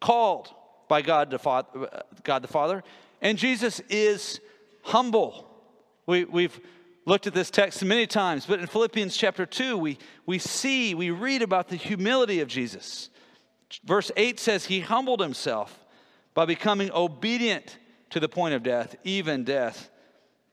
[0.00, 0.54] called
[0.88, 1.90] by God the Father,
[2.22, 2.82] God the Father
[3.20, 4.40] and Jesus is
[4.84, 5.50] humble.
[6.06, 6.58] We, we've
[7.06, 11.10] looked at this text many times, but in Philippians chapter 2, we, we see, we
[11.10, 13.10] read about the humility of Jesus.
[13.84, 15.84] Verse 8 says, He humbled himself
[16.32, 17.78] by becoming obedient
[18.10, 19.90] to the point of death, even death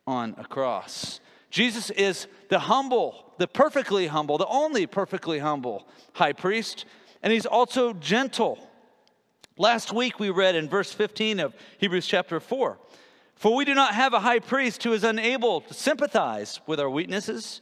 [0.07, 1.19] on a cross.
[1.49, 6.85] Jesus is the humble, the perfectly humble, the only perfectly humble high priest,
[7.21, 8.57] and he's also gentle.
[9.57, 12.79] Last week we read in verse 15 of Hebrews chapter 4
[13.41, 16.91] for we do not have a high priest who is unable to sympathize with our
[16.91, 17.61] weaknesses,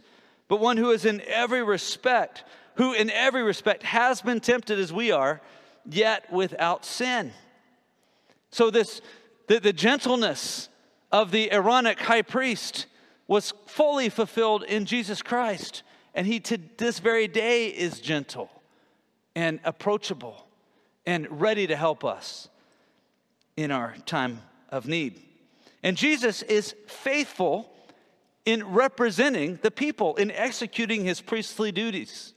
[0.49, 2.43] but one who is in every respect,
[2.75, 5.39] who in every respect has been tempted as we are,
[5.89, 7.31] yet without sin.
[8.51, 8.99] So this
[9.47, 10.67] the, the gentleness
[11.13, 12.85] of the Aaronic high priest
[13.25, 15.83] was fully fulfilled in Jesus Christ.
[16.13, 18.49] And he to this very day is gentle
[19.33, 20.45] and approachable
[21.05, 22.49] and ready to help us
[23.55, 25.28] in our time of need.
[25.83, 27.71] And Jesus is faithful
[28.45, 32.33] in representing the people, in executing his priestly duties.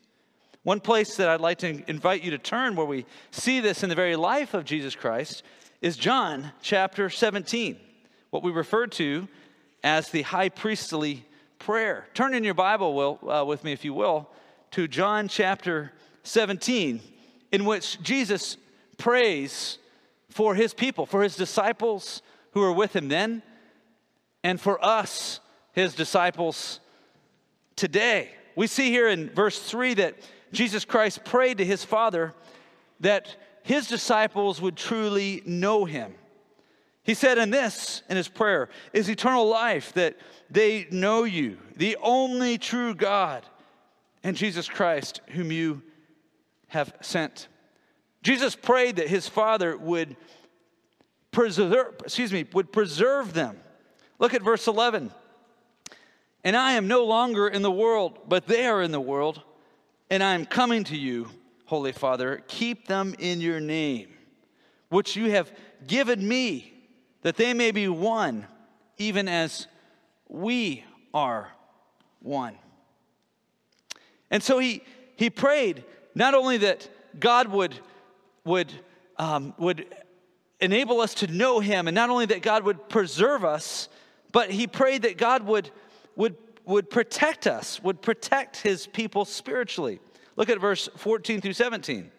[0.63, 3.89] One place that I'd like to invite you to turn where we see this in
[3.89, 5.43] the very life of Jesus Christ
[5.81, 7.77] is John chapter 17,
[8.31, 9.27] what we refer to
[9.83, 11.25] as the high priestly
[11.59, 12.07] prayer.
[12.15, 14.31] Turn in your Bible will, uh, with me, if you will,
[14.73, 17.01] to John chapter 17,
[17.51, 18.57] in which Jesus
[18.99, 19.79] prays
[20.31, 22.23] for his people, for his disciples
[22.53, 23.43] who were with him then,
[24.45, 25.41] and for us,
[25.73, 26.81] his disciples,
[27.77, 28.31] today.
[28.57, 30.17] We see here in verse 3 that
[30.53, 32.35] Jesus Christ prayed to his Father
[33.01, 36.15] that his disciples would truly know him.
[37.05, 40.17] He said, in this, in his prayer, is eternal life, that
[40.51, 43.45] they know you, the only true God,
[44.23, 45.83] and Jesus Christ, whom you
[46.69, 47.49] have sent.
[48.23, 50.17] Jesus prayed that his Father would
[51.33, 53.59] preserve, excuse me, would preserve them.
[54.19, 55.11] Look at verse 11.
[56.45, 59.43] And I am no longer in the world, but they are in the world,
[60.11, 61.29] and I am coming to you,
[61.65, 62.43] Holy Father.
[62.49, 64.09] Keep them in your name,
[64.89, 65.51] which you have
[65.87, 66.73] given me,
[67.23, 68.47] that they may be one,
[68.99, 69.67] even as
[70.29, 71.49] we are
[72.21, 72.57] one.
[74.31, 74.83] And so he,
[75.17, 77.75] he prayed not only that God would,
[78.45, 78.73] would,
[79.17, 79.87] um, would
[80.63, 83.89] enable us to know him, and not only that God would preserve us,
[84.31, 85.71] but he prayed that God would,
[86.17, 90.01] would, would protect us, would protect his people spiritually.
[90.37, 92.11] Look at verse 14 through 17.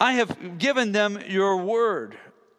[0.00, 2.16] I have given them your word,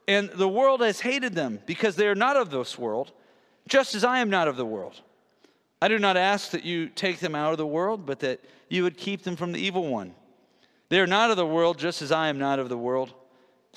[0.08, 3.12] and the world has hated them because they are not of this world,
[3.67, 5.01] just as I am not of the world.
[5.82, 8.84] I do not ask that you take them out of the world, but that you
[8.84, 10.13] would keep them from the evil one.
[10.89, 13.13] They are not of the world, just as I am not of the world.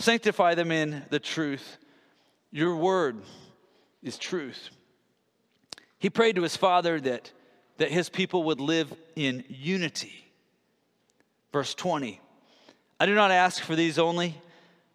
[0.02, 1.78] Sanctify them in the truth.
[2.50, 3.22] Your word
[4.02, 4.70] is truth.
[6.00, 7.30] He prayed to his father that,
[7.76, 10.26] that his people would live in unity.
[11.52, 12.20] Verse 20
[12.98, 14.34] I do not ask for these only,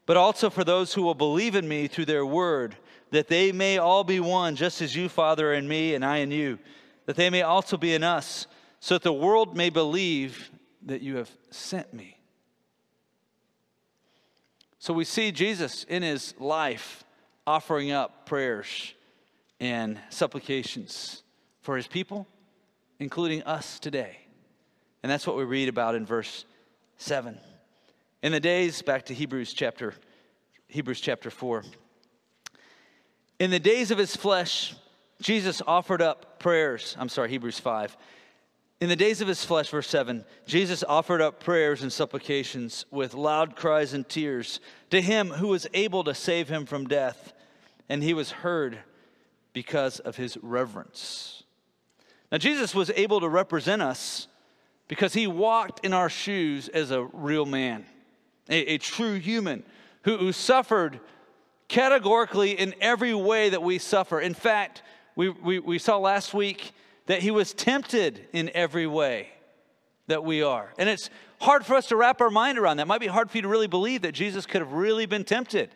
[0.05, 2.75] but also for those who will believe in me through their word,
[3.11, 6.33] that they may all be one, just as you, Father, and me, and I and
[6.33, 6.59] you,
[7.05, 8.45] that they may also be in us,
[8.81, 12.16] so that the world may believe that you have sent me.
[14.79, 17.03] So we see Jesus in his life
[17.45, 18.93] offering up prayers
[19.59, 21.23] and supplications
[21.61, 22.27] for his people,
[22.99, 24.19] including us today.
[25.01, 26.45] And that's what we read about in verse
[26.97, 27.37] 7.
[28.21, 29.93] In the days, back to Hebrews chapter,
[30.67, 31.63] Hebrews chapter 4.
[33.39, 34.75] In the days of his flesh,
[35.21, 36.95] Jesus offered up prayers.
[36.99, 37.95] I'm sorry, Hebrews 5.
[38.79, 43.15] In the days of his flesh, verse 7, Jesus offered up prayers and supplications with
[43.15, 44.59] loud cries and tears
[44.91, 47.33] to him who was able to save him from death,
[47.89, 48.77] and he was heard
[49.51, 51.41] because of his reverence.
[52.31, 54.27] Now, Jesus was able to represent us
[54.87, 57.83] because he walked in our shoes as a real man,
[58.47, 59.63] a, a true human
[60.03, 60.99] who, who suffered
[61.67, 64.19] categorically in every way that we suffer.
[64.19, 64.83] In fact,
[65.15, 66.73] we, we, we saw last week
[67.07, 69.29] that he was tempted in every way
[70.07, 70.73] that we are.
[70.77, 71.09] And it's
[71.41, 72.83] hard for us to wrap our mind around that.
[72.83, 75.23] It might be hard for you to really believe that Jesus could have really been
[75.23, 75.69] tempted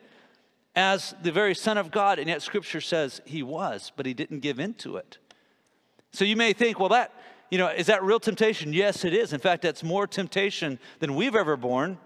[0.74, 4.40] as the very Son of God, and yet Scripture says he was, but he didn't
[4.40, 5.18] give in to it.
[6.12, 7.12] So you may think, well, that,
[7.50, 8.72] you know, is that real temptation?
[8.72, 9.32] Yes, it is.
[9.32, 11.98] In fact, that's more temptation than we've ever borne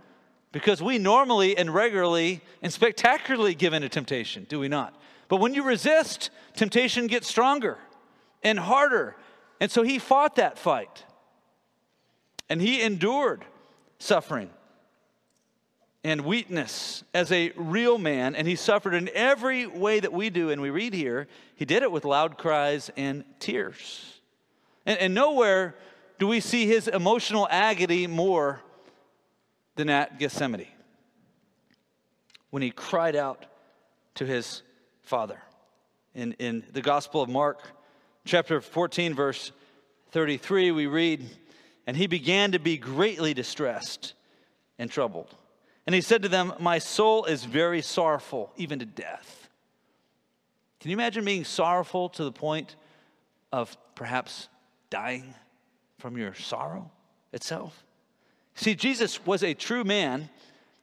[0.51, 5.01] because we normally and regularly and spectacularly give in to temptation, do we not?
[5.29, 7.79] But when you resist, temptation gets stronger
[8.47, 9.17] and harder.
[9.61, 11.05] And so he fought that fight.
[12.49, 13.45] And he endured
[13.99, 14.51] suffering
[16.05, 20.51] and weakness as a real man, and he suffered in every way that we do.
[20.51, 24.21] And we read here, he did it with loud cries and tears.
[24.87, 25.75] And, and nowhere
[26.21, 28.61] do we see his emotional agony more
[29.75, 30.69] than at Gethsemane
[32.51, 33.45] when he cried out
[34.15, 34.63] to his
[35.03, 35.43] father.
[36.15, 37.61] In, in the Gospel of Mark,
[38.27, 39.53] chapter 14, verse
[40.11, 41.25] 33, we read,
[41.87, 44.15] And he began to be greatly distressed
[44.79, 45.35] and troubled.
[45.87, 49.49] And he said to them, My soul is very sorrowful, even to death.
[50.81, 52.77] Can you imagine being sorrowful to the point
[53.53, 54.49] of perhaps
[54.91, 55.35] dying
[55.99, 56.91] from your sorrow
[57.33, 57.85] itself?
[58.55, 60.29] See, Jesus was a true man,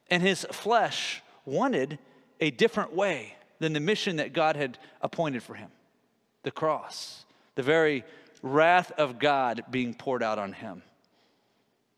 [0.09, 1.99] and his flesh wanted
[2.39, 5.69] a different way than the mission that God had appointed for him
[6.43, 7.25] the cross
[7.55, 8.03] the very
[8.41, 10.83] wrath of God being poured out on him.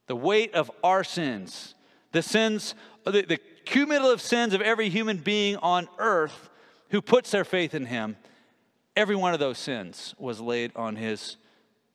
[0.07, 1.73] The weight of our sins,
[2.11, 6.49] the sins, the, the cumulative sins of every human being on earth
[6.89, 8.15] who puts their faith in him,
[8.95, 11.37] every one of those sins was laid on his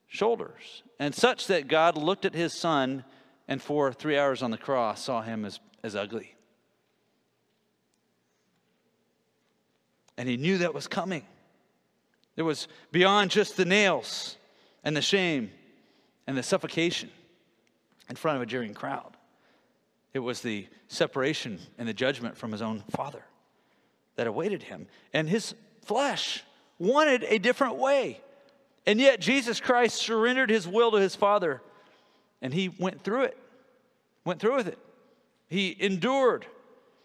[0.08, 0.82] shoulders.
[0.98, 3.04] And such that God looked at his son
[3.46, 6.34] and for three hours on the cross saw him as, as ugly.
[10.18, 11.24] And he knew that was coming.
[12.41, 14.38] It was beyond just the nails
[14.82, 15.51] and the shame
[16.26, 17.11] and the suffocation
[18.09, 19.14] in front of a jeering crowd.
[20.14, 23.22] It was the separation and the judgment from his own father
[24.16, 24.86] that awaited him.
[25.12, 26.43] And his flesh
[26.78, 28.22] wanted a different way.
[28.86, 31.61] And yet Jesus Christ surrendered his will to his Father
[32.41, 33.36] and he went through it,
[34.24, 34.78] went through with it.
[35.49, 36.47] He endured.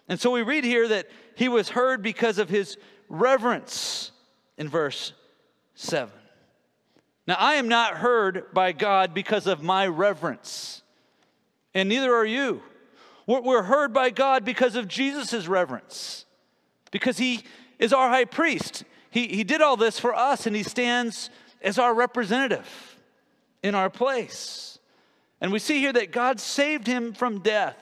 [0.07, 2.77] And so we read here that he was heard because of his
[3.09, 4.13] reverence
[4.57, 5.11] in verse
[5.75, 6.13] 7.
[7.27, 10.81] Now, I am not heard by God because of my reverence,
[11.73, 12.61] and neither are you.
[13.27, 16.25] We're heard by God because of Jesus' reverence,
[16.91, 17.43] because he
[17.79, 18.83] is our high priest.
[19.09, 21.29] He, he did all this for us, and he stands
[21.61, 22.97] as our representative
[23.63, 24.77] in our place.
[25.41, 27.77] And we see here that God saved him from death.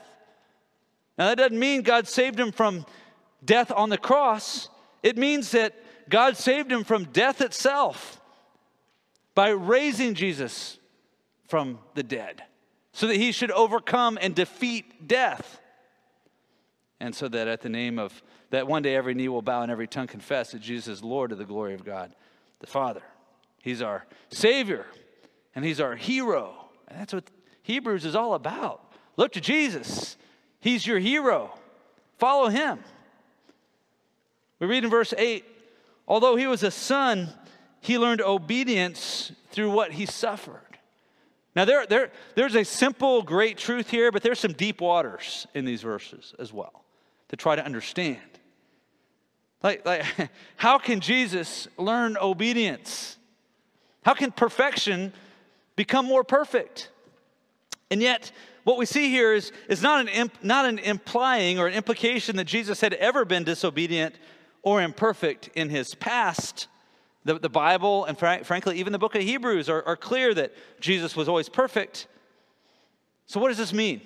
[1.18, 2.86] Now, that doesn't mean God saved him from
[3.44, 4.70] death on the cross,
[5.02, 5.74] it means that
[6.08, 8.20] God saved him from death itself
[9.34, 10.78] by raising Jesus
[11.48, 12.42] from the dead
[12.92, 15.60] so that he should overcome and defeat death.
[17.00, 19.70] And so that at the name of that one day every knee will bow and
[19.70, 22.14] every tongue confess that Jesus is Lord to the glory of God
[22.60, 23.02] the Father.
[23.60, 24.86] He's our Savior
[25.54, 26.54] and He's our hero.
[26.88, 27.24] And that's what
[27.62, 28.92] Hebrews is all about.
[29.16, 30.16] Look to Jesus,
[30.60, 31.52] He's your hero.
[32.18, 32.78] Follow Him.
[34.60, 35.44] We read in verse 8
[36.06, 37.28] although He was a son,
[37.80, 40.60] He learned obedience through what He suffered.
[41.56, 45.64] Now, there, there, there's a simple, great truth here, but there's some deep waters in
[45.64, 46.84] these verses as well
[47.28, 48.18] to try to understand.
[49.62, 50.04] Like, like
[50.56, 53.18] how can Jesus learn obedience?
[54.04, 55.12] How can perfection
[55.76, 56.90] become more perfect?
[57.90, 58.32] And yet,
[58.64, 62.36] what we see here is, is not, an imp, not an implying or an implication
[62.36, 64.16] that Jesus had ever been disobedient
[64.64, 66.66] or imperfect in his past.
[67.24, 70.52] The, the Bible and fr- frankly, even the book of Hebrews are, are clear that
[70.80, 72.08] Jesus was always perfect.
[73.26, 74.00] So, what does this mean?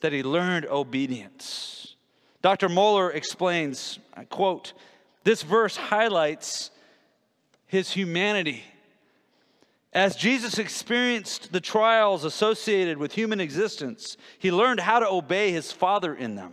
[0.00, 1.94] That he learned obedience.
[2.42, 2.68] Dr.
[2.68, 4.74] Mohler explains, I quote,
[5.22, 6.70] this verse highlights
[7.66, 8.64] his humanity.
[9.94, 15.72] As Jesus experienced the trials associated with human existence, he learned how to obey his
[15.72, 16.52] Father in them.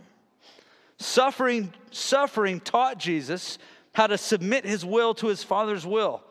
[1.02, 3.58] Suffering, suffering taught Jesus
[3.92, 6.22] how to submit his will to his Father's will.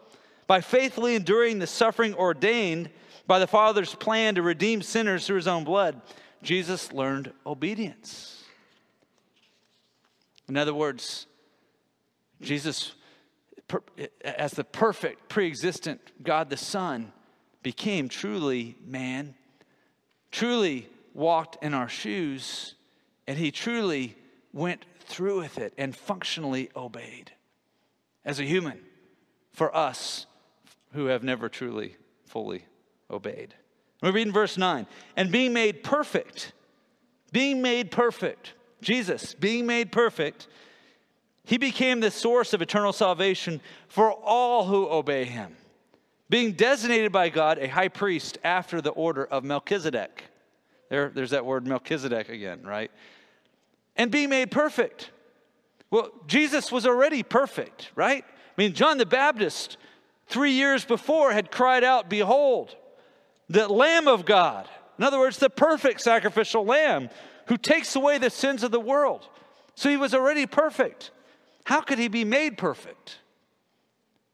[0.47, 2.89] By faithfully enduring the suffering ordained
[3.27, 6.01] by the Father's plan to redeem sinners through his own blood,
[6.41, 8.43] Jesus learned obedience.
[10.49, 11.27] In other words,
[12.41, 12.93] Jesus,
[14.23, 17.13] as the perfect, pre existent God the Son,
[17.63, 19.35] became truly man,
[20.31, 22.75] truly walked in our shoes,
[23.27, 24.15] and he truly
[24.53, 27.31] went through with it and functionally obeyed
[28.23, 28.79] as a human
[29.51, 30.25] for us
[30.93, 31.95] who have never truly,
[32.25, 32.65] fully
[33.09, 33.53] obeyed.
[34.01, 36.53] We read in verse 9, and being made perfect,
[37.31, 40.47] being made perfect, Jesus being made perfect,
[41.43, 45.55] he became the source of eternal salvation for all who obey him,
[46.29, 50.23] being designated by God a high priest after the order of Melchizedek.
[50.89, 52.91] There, there's that word Melchizedek again, right?
[53.95, 55.11] And be made perfect.
[55.89, 58.23] Well, Jesus was already perfect, right?
[58.23, 59.77] I mean, John the Baptist,
[60.27, 62.75] three years before, had cried out, Behold,
[63.49, 64.69] the Lamb of God.
[64.97, 67.09] In other words, the perfect sacrificial lamb
[67.47, 69.27] who takes away the sins of the world.
[69.75, 71.11] So he was already perfect.
[71.65, 73.17] How could he be made perfect?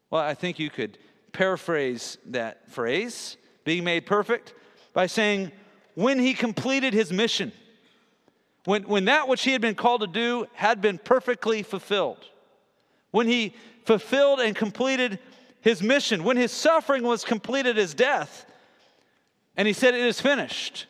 [0.09, 0.97] Well, I think you could
[1.31, 4.53] paraphrase that phrase, being made perfect,
[4.93, 5.51] by saying,
[5.95, 7.51] when he completed his mission
[8.67, 12.17] when, when that which he had been called to do had been perfectly fulfilled,
[13.11, 13.55] when he
[13.85, 15.19] fulfilled and completed
[15.61, 18.45] his mission, when his suffering was completed as death,
[19.55, 20.85] and he said, It is finished,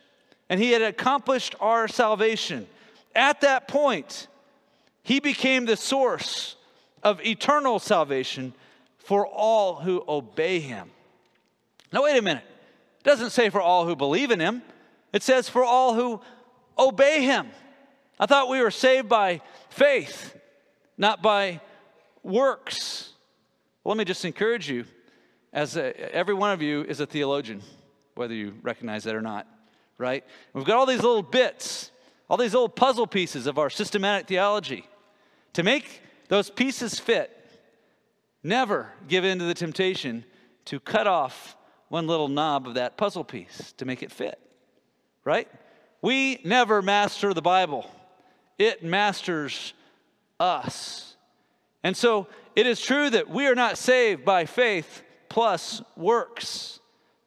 [0.49, 2.65] and he had accomplished our salvation.
[3.15, 4.27] At that point,
[5.03, 6.55] he became the source
[7.03, 8.55] of eternal salvation
[8.97, 10.89] for all who obey him.
[11.93, 12.43] Now, wait a minute.
[13.01, 14.63] It doesn't say for all who believe in him,
[15.13, 16.21] it says for all who
[16.79, 17.51] obey him.
[18.19, 20.35] I thought we were saved by faith,
[20.97, 21.61] not by
[22.23, 23.13] works.
[23.83, 24.85] Well, let me just encourage you,
[25.53, 27.61] as a, every one of you is a theologian,
[28.15, 29.47] whether you recognize that or not,
[29.97, 30.23] right?
[30.53, 31.91] We've got all these little bits,
[32.29, 34.85] all these little puzzle pieces of our systematic theology.
[35.53, 37.31] To make those pieces fit,
[38.43, 40.25] never give in to the temptation
[40.65, 41.55] to cut off
[41.89, 44.39] one little knob of that puzzle piece to make it fit,
[45.23, 45.47] right?
[46.01, 47.89] We never master the Bible
[48.57, 49.73] it masters
[50.39, 51.15] us.
[51.83, 56.79] And so it is true that we are not saved by faith plus works,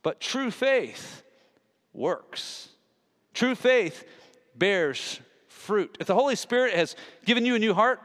[0.03, 1.23] but true faith
[1.93, 2.69] works.
[3.35, 4.05] True faith
[4.57, 5.97] bears fruit.
[6.01, 8.01] If the Holy Spirit has given you a new heart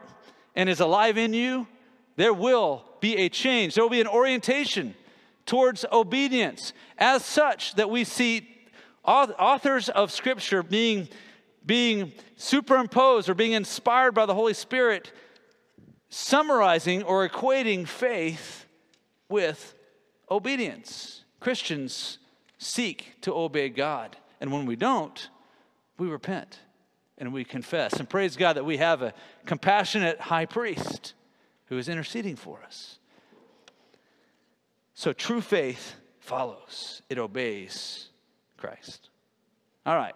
[0.56, 1.68] and is alive in you,
[2.16, 3.76] there will be a change.
[3.76, 4.96] There will be an orientation
[5.46, 6.74] towards obedience.
[6.98, 8.48] As such, that we see
[9.04, 11.08] authors of Scripture being,
[11.66, 15.12] being superimposed or being inspired by the Holy Spirit,
[16.10, 18.66] summarizing or equating faith
[19.30, 19.74] with
[20.30, 21.24] obedience.
[21.40, 22.20] Christians
[22.58, 24.16] seek to obey God.
[24.40, 25.30] And when we don't,
[25.98, 26.60] we repent
[27.18, 27.94] and we confess.
[27.94, 29.14] And praise God that we have a
[29.46, 31.14] compassionate high priest
[31.68, 33.00] who is interceding for us.
[34.94, 38.10] So true faith follows, it obeys
[38.58, 39.10] Christ.
[39.86, 40.16] All right.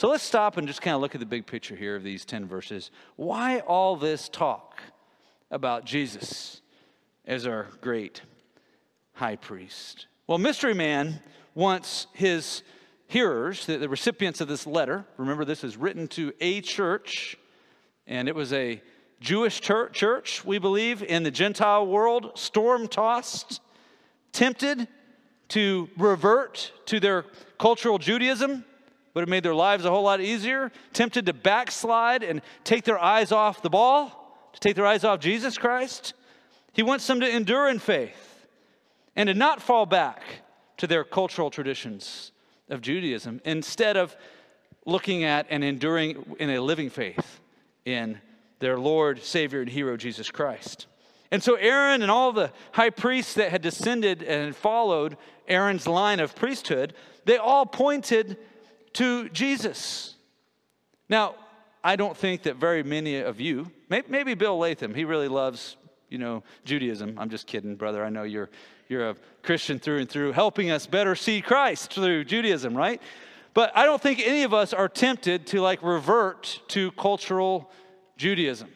[0.00, 2.24] So let's stop and just kind of look at the big picture here of these
[2.24, 2.90] 10 verses.
[3.16, 4.80] Why all this talk
[5.50, 6.62] about Jesus
[7.26, 8.22] as our great
[9.12, 10.06] high priest?
[10.26, 11.20] Well, Mystery Man
[11.54, 12.62] wants his
[13.08, 17.36] hearers, the, recipients of this letter, remember this is written to a church,
[18.06, 18.80] and it was a
[19.20, 23.60] Jewish church, we believe, in the Gentile world, storm tossed,
[24.32, 24.88] tempted
[25.48, 27.26] to revert to their
[27.58, 28.64] cultural Judaism,
[29.12, 32.98] but have made their lives a whole lot easier, tempted to backslide and take their
[32.98, 36.14] eyes off the ball, to take their eyes off Jesus Christ.
[36.72, 38.46] He wants them to endure in faith
[39.16, 40.22] and to not fall back
[40.76, 42.32] to their cultural traditions
[42.68, 44.16] of Judaism instead of
[44.86, 47.40] looking at and enduring in a living faith
[47.84, 48.18] in
[48.60, 50.86] their Lord, Savior, and hero, Jesus Christ.
[51.30, 55.16] And so Aaron and all the high priests that had descended and followed
[55.48, 56.94] Aaron's line of priesthood,
[57.24, 58.36] they all pointed
[58.94, 60.14] to Jesus.
[61.08, 61.34] Now,
[61.82, 65.76] I don't think that very many of you, maybe Bill Latham, he really loves,
[66.08, 67.16] you know, Judaism.
[67.18, 68.04] I'm just kidding, brother.
[68.04, 68.50] I know you're
[68.88, 73.00] you're a Christian through and through, helping us better see Christ through Judaism, right?
[73.54, 77.70] But I don't think any of us are tempted to like revert to cultural
[78.16, 78.68] Judaism.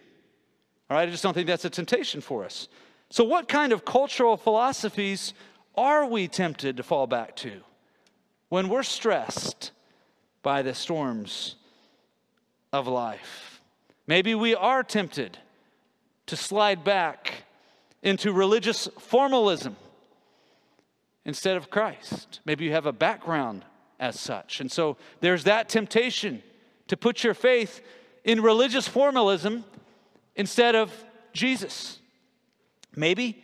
[0.89, 2.69] All right, I just don't think that's a temptation for us.
[3.11, 5.35] So, what kind of cultural philosophies
[5.77, 7.61] are we tempted to fall back to
[8.49, 9.73] when we're stressed
[10.45, 11.57] by the storms
[12.73, 13.61] of life?
[14.07, 15.39] Maybe we are tempted
[16.27, 17.45] to slide back
[18.03, 19.75] into religious formalism
[21.25, 22.41] instead of Christ.
[22.45, 23.65] Maybe you have a background
[23.99, 24.61] as such.
[24.61, 26.43] And so there's that temptation
[26.89, 27.81] to put your faith
[28.25, 29.65] in religious formalism
[30.37, 30.93] instead of
[31.33, 31.99] Jesus.
[32.95, 33.43] Maybe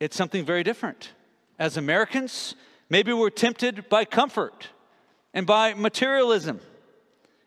[0.00, 1.12] it's something very different.
[1.58, 2.56] As Americans,
[2.90, 4.68] maybe we're tempted by comfort
[5.34, 6.60] and by materialism.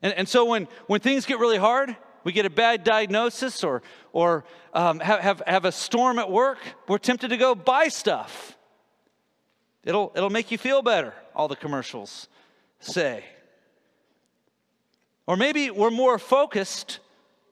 [0.01, 3.81] And, and so when, when things get really hard, we get a bad diagnosis or,
[4.11, 6.57] or um, have, have, have a storm at work,
[6.87, 8.55] we're tempted to go buy stuff
[9.85, 12.27] It'll, it'll make you feel better, all the commercials
[12.79, 13.23] say.
[15.27, 16.99] Or maybe we're more focused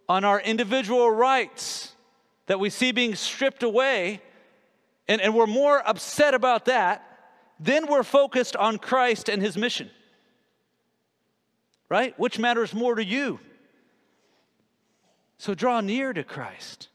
[0.10, 1.94] on our individual rights
[2.48, 4.20] that we see being stripped away,
[5.08, 7.08] and, and we're more upset about that
[7.60, 9.90] than we're focused on Christ and his mission.
[11.90, 12.18] Right?
[12.20, 13.40] Which matters more to you?
[15.38, 16.88] So draw near to Christ.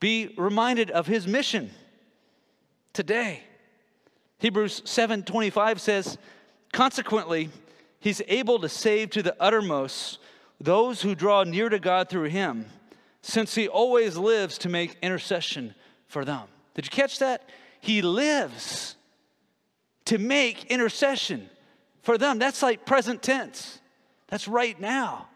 [0.00, 1.70] Be reminded of his mission
[2.92, 3.42] today.
[4.38, 6.18] Hebrews 7:25 says,
[6.72, 7.50] "Consequently,
[8.00, 10.18] he's able to save to the uttermost
[10.60, 12.70] those who draw near to God through him,
[13.22, 15.74] since he always lives to make intercession
[16.06, 17.48] for them." Did you catch that?
[17.80, 18.96] He lives
[20.04, 21.48] to make intercession
[22.04, 22.38] for them.
[22.38, 23.80] That's like present tense.
[24.28, 25.28] That's right now.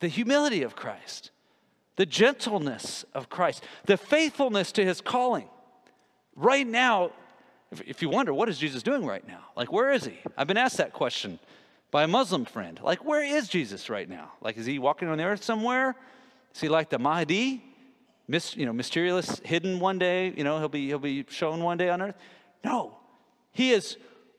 [0.00, 1.30] The humility of Christ,
[1.96, 5.48] the gentleness of Christ, the faithfulness to his calling.
[6.34, 7.12] Right now,
[7.86, 9.44] if, you wonder, what is Jesus doing right now?
[9.56, 10.18] Like, where is he?
[10.36, 11.38] I've been asked that question
[11.90, 12.80] by a Muslim friend.
[12.82, 14.32] Like, where is Jesus right now?
[14.40, 15.94] Like, is he walking on the earth somewhere?
[16.54, 17.62] Is he like the Mahdi?
[18.28, 21.90] You know, mysterious, hidden one day, you know, he'll be, he'll be shown one day
[21.90, 22.14] on earth?
[22.64, 22.96] No.
[23.52, 23.96] He is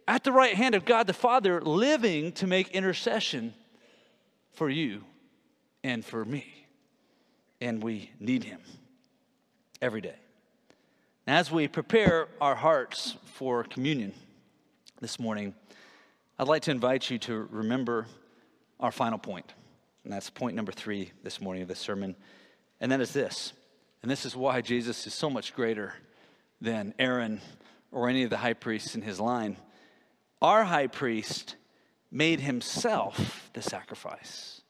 [0.07, 3.53] at the right hand of God the Father, living to make intercession
[4.53, 5.03] for you
[5.83, 6.45] and for me.
[7.59, 8.59] And we need him
[9.81, 10.15] every day.
[11.27, 14.13] As we prepare our hearts for communion
[14.99, 15.53] this morning,
[16.39, 18.07] I'd like to invite you to remember
[18.79, 19.53] our final point.
[20.03, 22.15] And that's point number three this morning of this sermon.
[22.79, 23.53] And that is this.
[24.01, 25.93] And this is why Jesus is so much greater
[26.59, 27.39] than Aaron
[27.91, 29.57] or any of the high priests in his line.
[30.41, 31.55] Our high priest
[32.11, 34.61] made himself the sacrifice.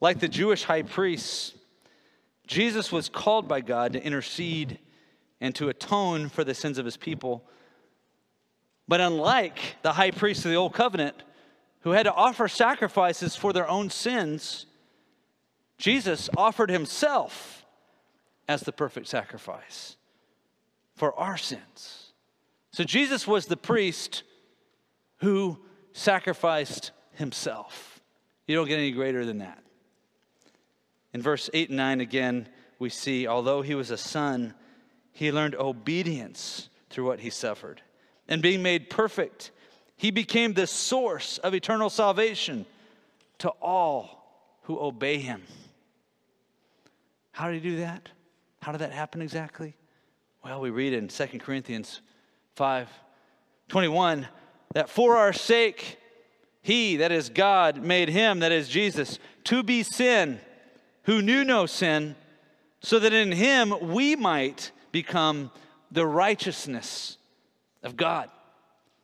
[0.00, 1.52] Like the Jewish high priests,
[2.46, 4.78] Jesus was called by God to intercede
[5.40, 7.44] and to atone for the sins of his people.
[8.88, 11.22] But unlike the high priest of the old covenant,
[11.82, 14.66] who had to offer sacrifices for their own sins,
[15.78, 17.64] Jesus offered himself
[18.48, 19.96] as the perfect sacrifice
[20.94, 22.01] for our sins.
[22.72, 24.22] So Jesus was the priest
[25.18, 25.58] who
[25.92, 28.00] sacrificed himself.
[28.46, 29.62] You don't get any greater than that.
[31.12, 32.48] In verse 8 and 9, again,
[32.78, 34.54] we see, although he was a son,
[35.12, 37.82] he learned obedience through what he suffered.
[38.26, 39.50] And being made perfect,
[39.96, 42.64] he became the source of eternal salvation
[43.38, 45.42] to all who obey him.
[47.32, 48.08] How did he do that?
[48.62, 49.74] How did that happen exactly?
[50.44, 52.00] Well, we read in 2 Corinthians
[52.54, 52.88] 5
[53.68, 54.28] 21
[54.74, 55.98] that for our sake,
[56.62, 60.40] he, that is God, made him, that is Jesus, to be sin,
[61.04, 62.16] who knew no sin,
[62.80, 65.50] so that in him we might become
[65.90, 67.18] the righteousness
[67.82, 68.28] of God.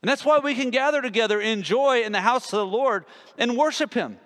[0.03, 3.05] And that's why we can gather together in joy in the house of the Lord
[3.37, 4.19] and worship him.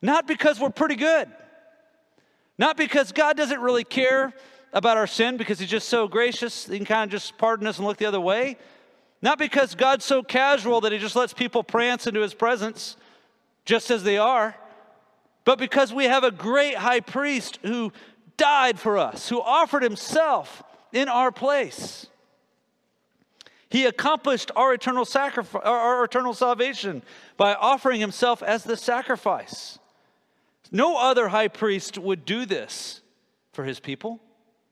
[0.00, 1.28] Not because we're pretty good,
[2.56, 4.32] not because God doesn't really care
[4.72, 7.78] about our sin because he's just so gracious, he can kind of just pardon us
[7.78, 8.56] and look the other way.
[9.20, 12.96] Not because God's so casual that he just lets people prance into his presence
[13.64, 14.54] just as they are,
[15.44, 17.92] but because we have a great high priest who
[18.36, 20.62] died for us, who offered himself
[20.92, 22.06] in our place.
[23.70, 27.02] He accomplished our eternal sacrifice, our eternal salvation
[27.36, 29.78] by offering himself as the sacrifice.
[30.70, 33.02] No other high priest would do this
[33.52, 34.20] for his people.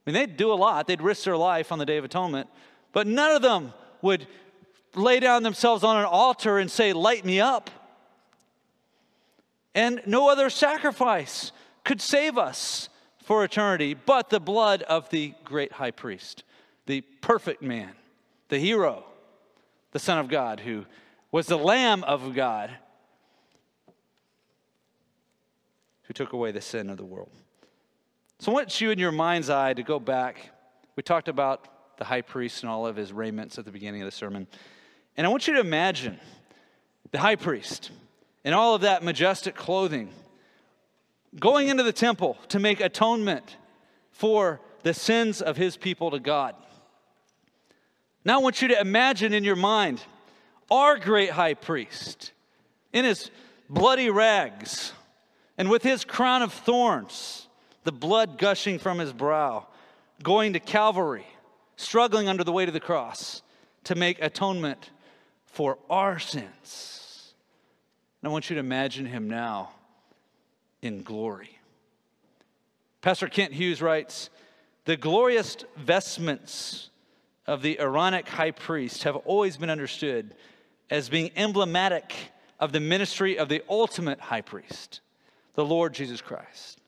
[0.07, 0.87] I mean, they'd do a lot.
[0.87, 2.47] They'd risk their life on the Day of Atonement,
[2.93, 4.25] but none of them would
[4.95, 7.69] lay down themselves on an altar and say, Light me up.
[9.75, 11.51] And no other sacrifice
[11.83, 12.87] could save us
[13.23, 16.45] for eternity but the blood of the great high priest,
[16.85, 17.91] the perfect man,
[18.47, 19.03] the hero,
[19.91, 20.85] the Son of God, who
[21.33, 22.71] was the Lamb of God
[26.03, 27.29] who took away the sin of the world.
[28.39, 30.51] So I want you in your mind's eye to go back.
[30.95, 34.05] We talked about the high priest and all of his raiments at the beginning of
[34.05, 34.47] the sermon.
[35.15, 36.19] And I want you to imagine
[37.11, 37.91] the high priest
[38.43, 40.09] in all of that majestic clothing
[41.39, 43.57] going into the temple to make atonement
[44.11, 46.55] for the sins of his people to God.
[48.23, 50.03] Now I want you to imagine in your mind
[50.69, 52.33] our great high priest
[52.93, 53.31] in his
[53.69, 54.93] bloody rags
[55.57, 57.46] and with his crown of thorns,
[57.87, 59.65] the blood gushing from his brow,
[60.21, 61.25] going to Calvary,
[61.77, 63.41] struggling under the weight of the cross
[63.85, 64.89] to make atonement
[65.45, 67.33] for our sins.
[68.21, 69.71] And I want you to imagine him now
[70.81, 71.57] in glory.
[72.99, 74.31] Pastor Kent Hughes writes
[74.83, 76.89] The glorious vestments
[77.45, 80.35] of the Aaronic high priest have always been understood
[80.89, 82.13] as being emblematic
[82.59, 84.99] of the ministry of the ultimate high priest,
[85.53, 86.81] the Lord Jesus Christ.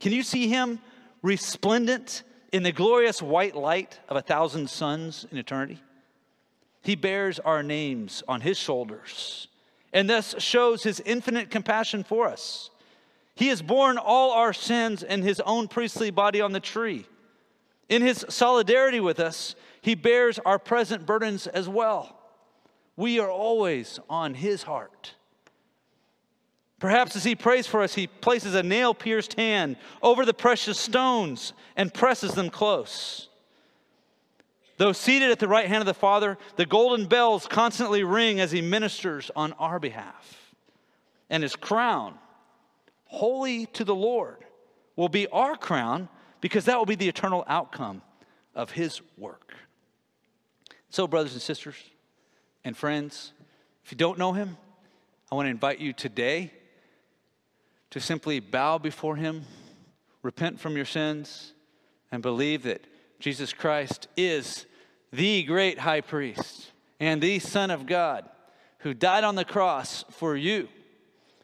[0.00, 0.78] Can you see him
[1.22, 2.22] resplendent
[2.52, 5.80] in the glorious white light of a thousand suns in eternity?
[6.82, 9.48] He bears our names on his shoulders
[9.92, 12.70] and thus shows his infinite compassion for us.
[13.34, 17.06] He has borne all our sins in his own priestly body on the tree.
[17.88, 22.18] In his solidarity with us, he bears our present burdens as well.
[22.96, 25.14] We are always on his heart.
[26.78, 30.78] Perhaps as he prays for us, he places a nail pierced hand over the precious
[30.78, 33.28] stones and presses them close.
[34.76, 38.52] Though seated at the right hand of the Father, the golden bells constantly ring as
[38.52, 40.54] he ministers on our behalf.
[41.28, 42.14] And his crown,
[43.06, 44.44] holy to the Lord,
[44.94, 46.08] will be our crown
[46.40, 48.02] because that will be the eternal outcome
[48.54, 49.54] of his work.
[50.90, 51.76] So, brothers and sisters
[52.64, 53.32] and friends,
[53.84, 54.56] if you don't know him,
[55.30, 56.52] I want to invite you today
[57.90, 59.44] to simply bow before him,
[60.22, 61.52] repent from your sins,
[62.12, 62.86] and believe that
[63.18, 64.66] Jesus Christ is
[65.12, 68.28] the great high priest and the Son of God
[68.80, 70.68] who died on the cross for you,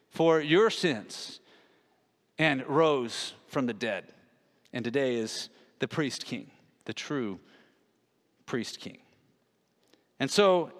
[0.08, 1.40] for your sins,
[2.38, 4.04] and rose from the dead.
[4.72, 6.50] And today is the priest king,
[6.84, 7.40] the true
[8.46, 8.98] priest king.
[10.20, 10.70] And so,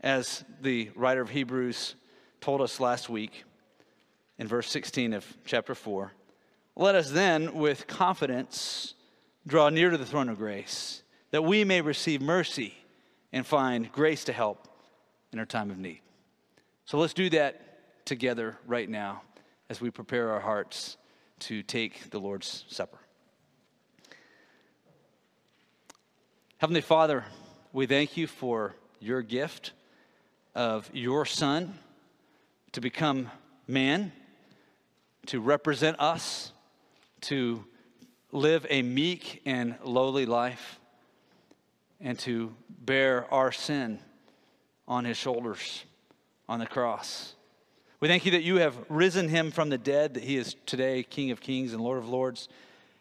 [0.00, 1.96] as the writer of Hebrews
[2.40, 3.44] told us last week
[4.38, 6.12] in verse 16 of chapter 4
[6.76, 8.94] Let us then with confidence
[9.46, 12.74] draw near to the throne of grace, that we may receive mercy
[13.32, 14.68] and find grace to help
[15.32, 16.00] in our time of need.
[16.84, 19.22] So let's do that together right now
[19.68, 20.96] as we prepare our hearts
[21.40, 22.98] to take the Lord's Supper.
[26.58, 27.24] Heavenly Father,
[27.72, 29.72] we thank you for your gift
[30.54, 31.74] of your Son
[32.72, 33.30] to become
[33.66, 34.12] man
[35.26, 36.52] to represent us,
[37.22, 37.64] to
[38.32, 40.80] live a meek and lowly life,
[42.00, 43.98] and to bear our sin
[44.86, 45.84] on his shoulders
[46.48, 47.34] on the cross.
[48.00, 51.02] We thank you that you have risen him from the dead, that he is today
[51.02, 52.48] King of kings and Lord of lords.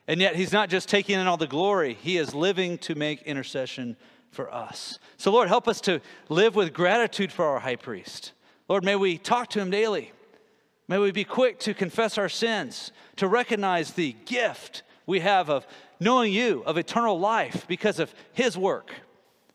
[0.08, 3.22] And yet, he's not just taking in all the glory, he is living to make
[3.24, 3.98] intercession
[4.32, 5.00] for us.
[5.18, 8.34] So, Lord, help us to live with gratitude for our high priest.
[8.68, 10.12] Lord, may we talk to him daily.
[10.88, 15.66] May we be quick to confess our sins, to recognize the gift we have of
[16.00, 18.92] knowing you, of eternal life because of his work.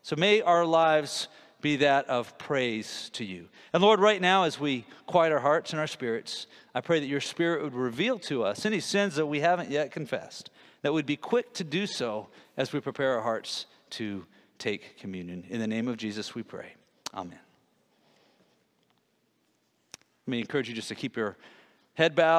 [0.02, 1.28] So, may our lives
[1.60, 3.48] be that of praise to you.
[3.72, 7.06] And Lord, right now, as we quiet our hearts and our spirits, I pray that
[7.06, 10.50] your spirit would reveal to us any sins that we haven't yet confessed,
[10.82, 14.24] that we'd be quick to do so as we prepare our hearts to
[14.58, 15.44] take communion.
[15.48, 16.74] In the name of Jesus, we pray.
[17.12, 17.38] Amen.
[20.28, 21.38] Let me encourage you just to keep your
[21.94, 22.36] head bowed.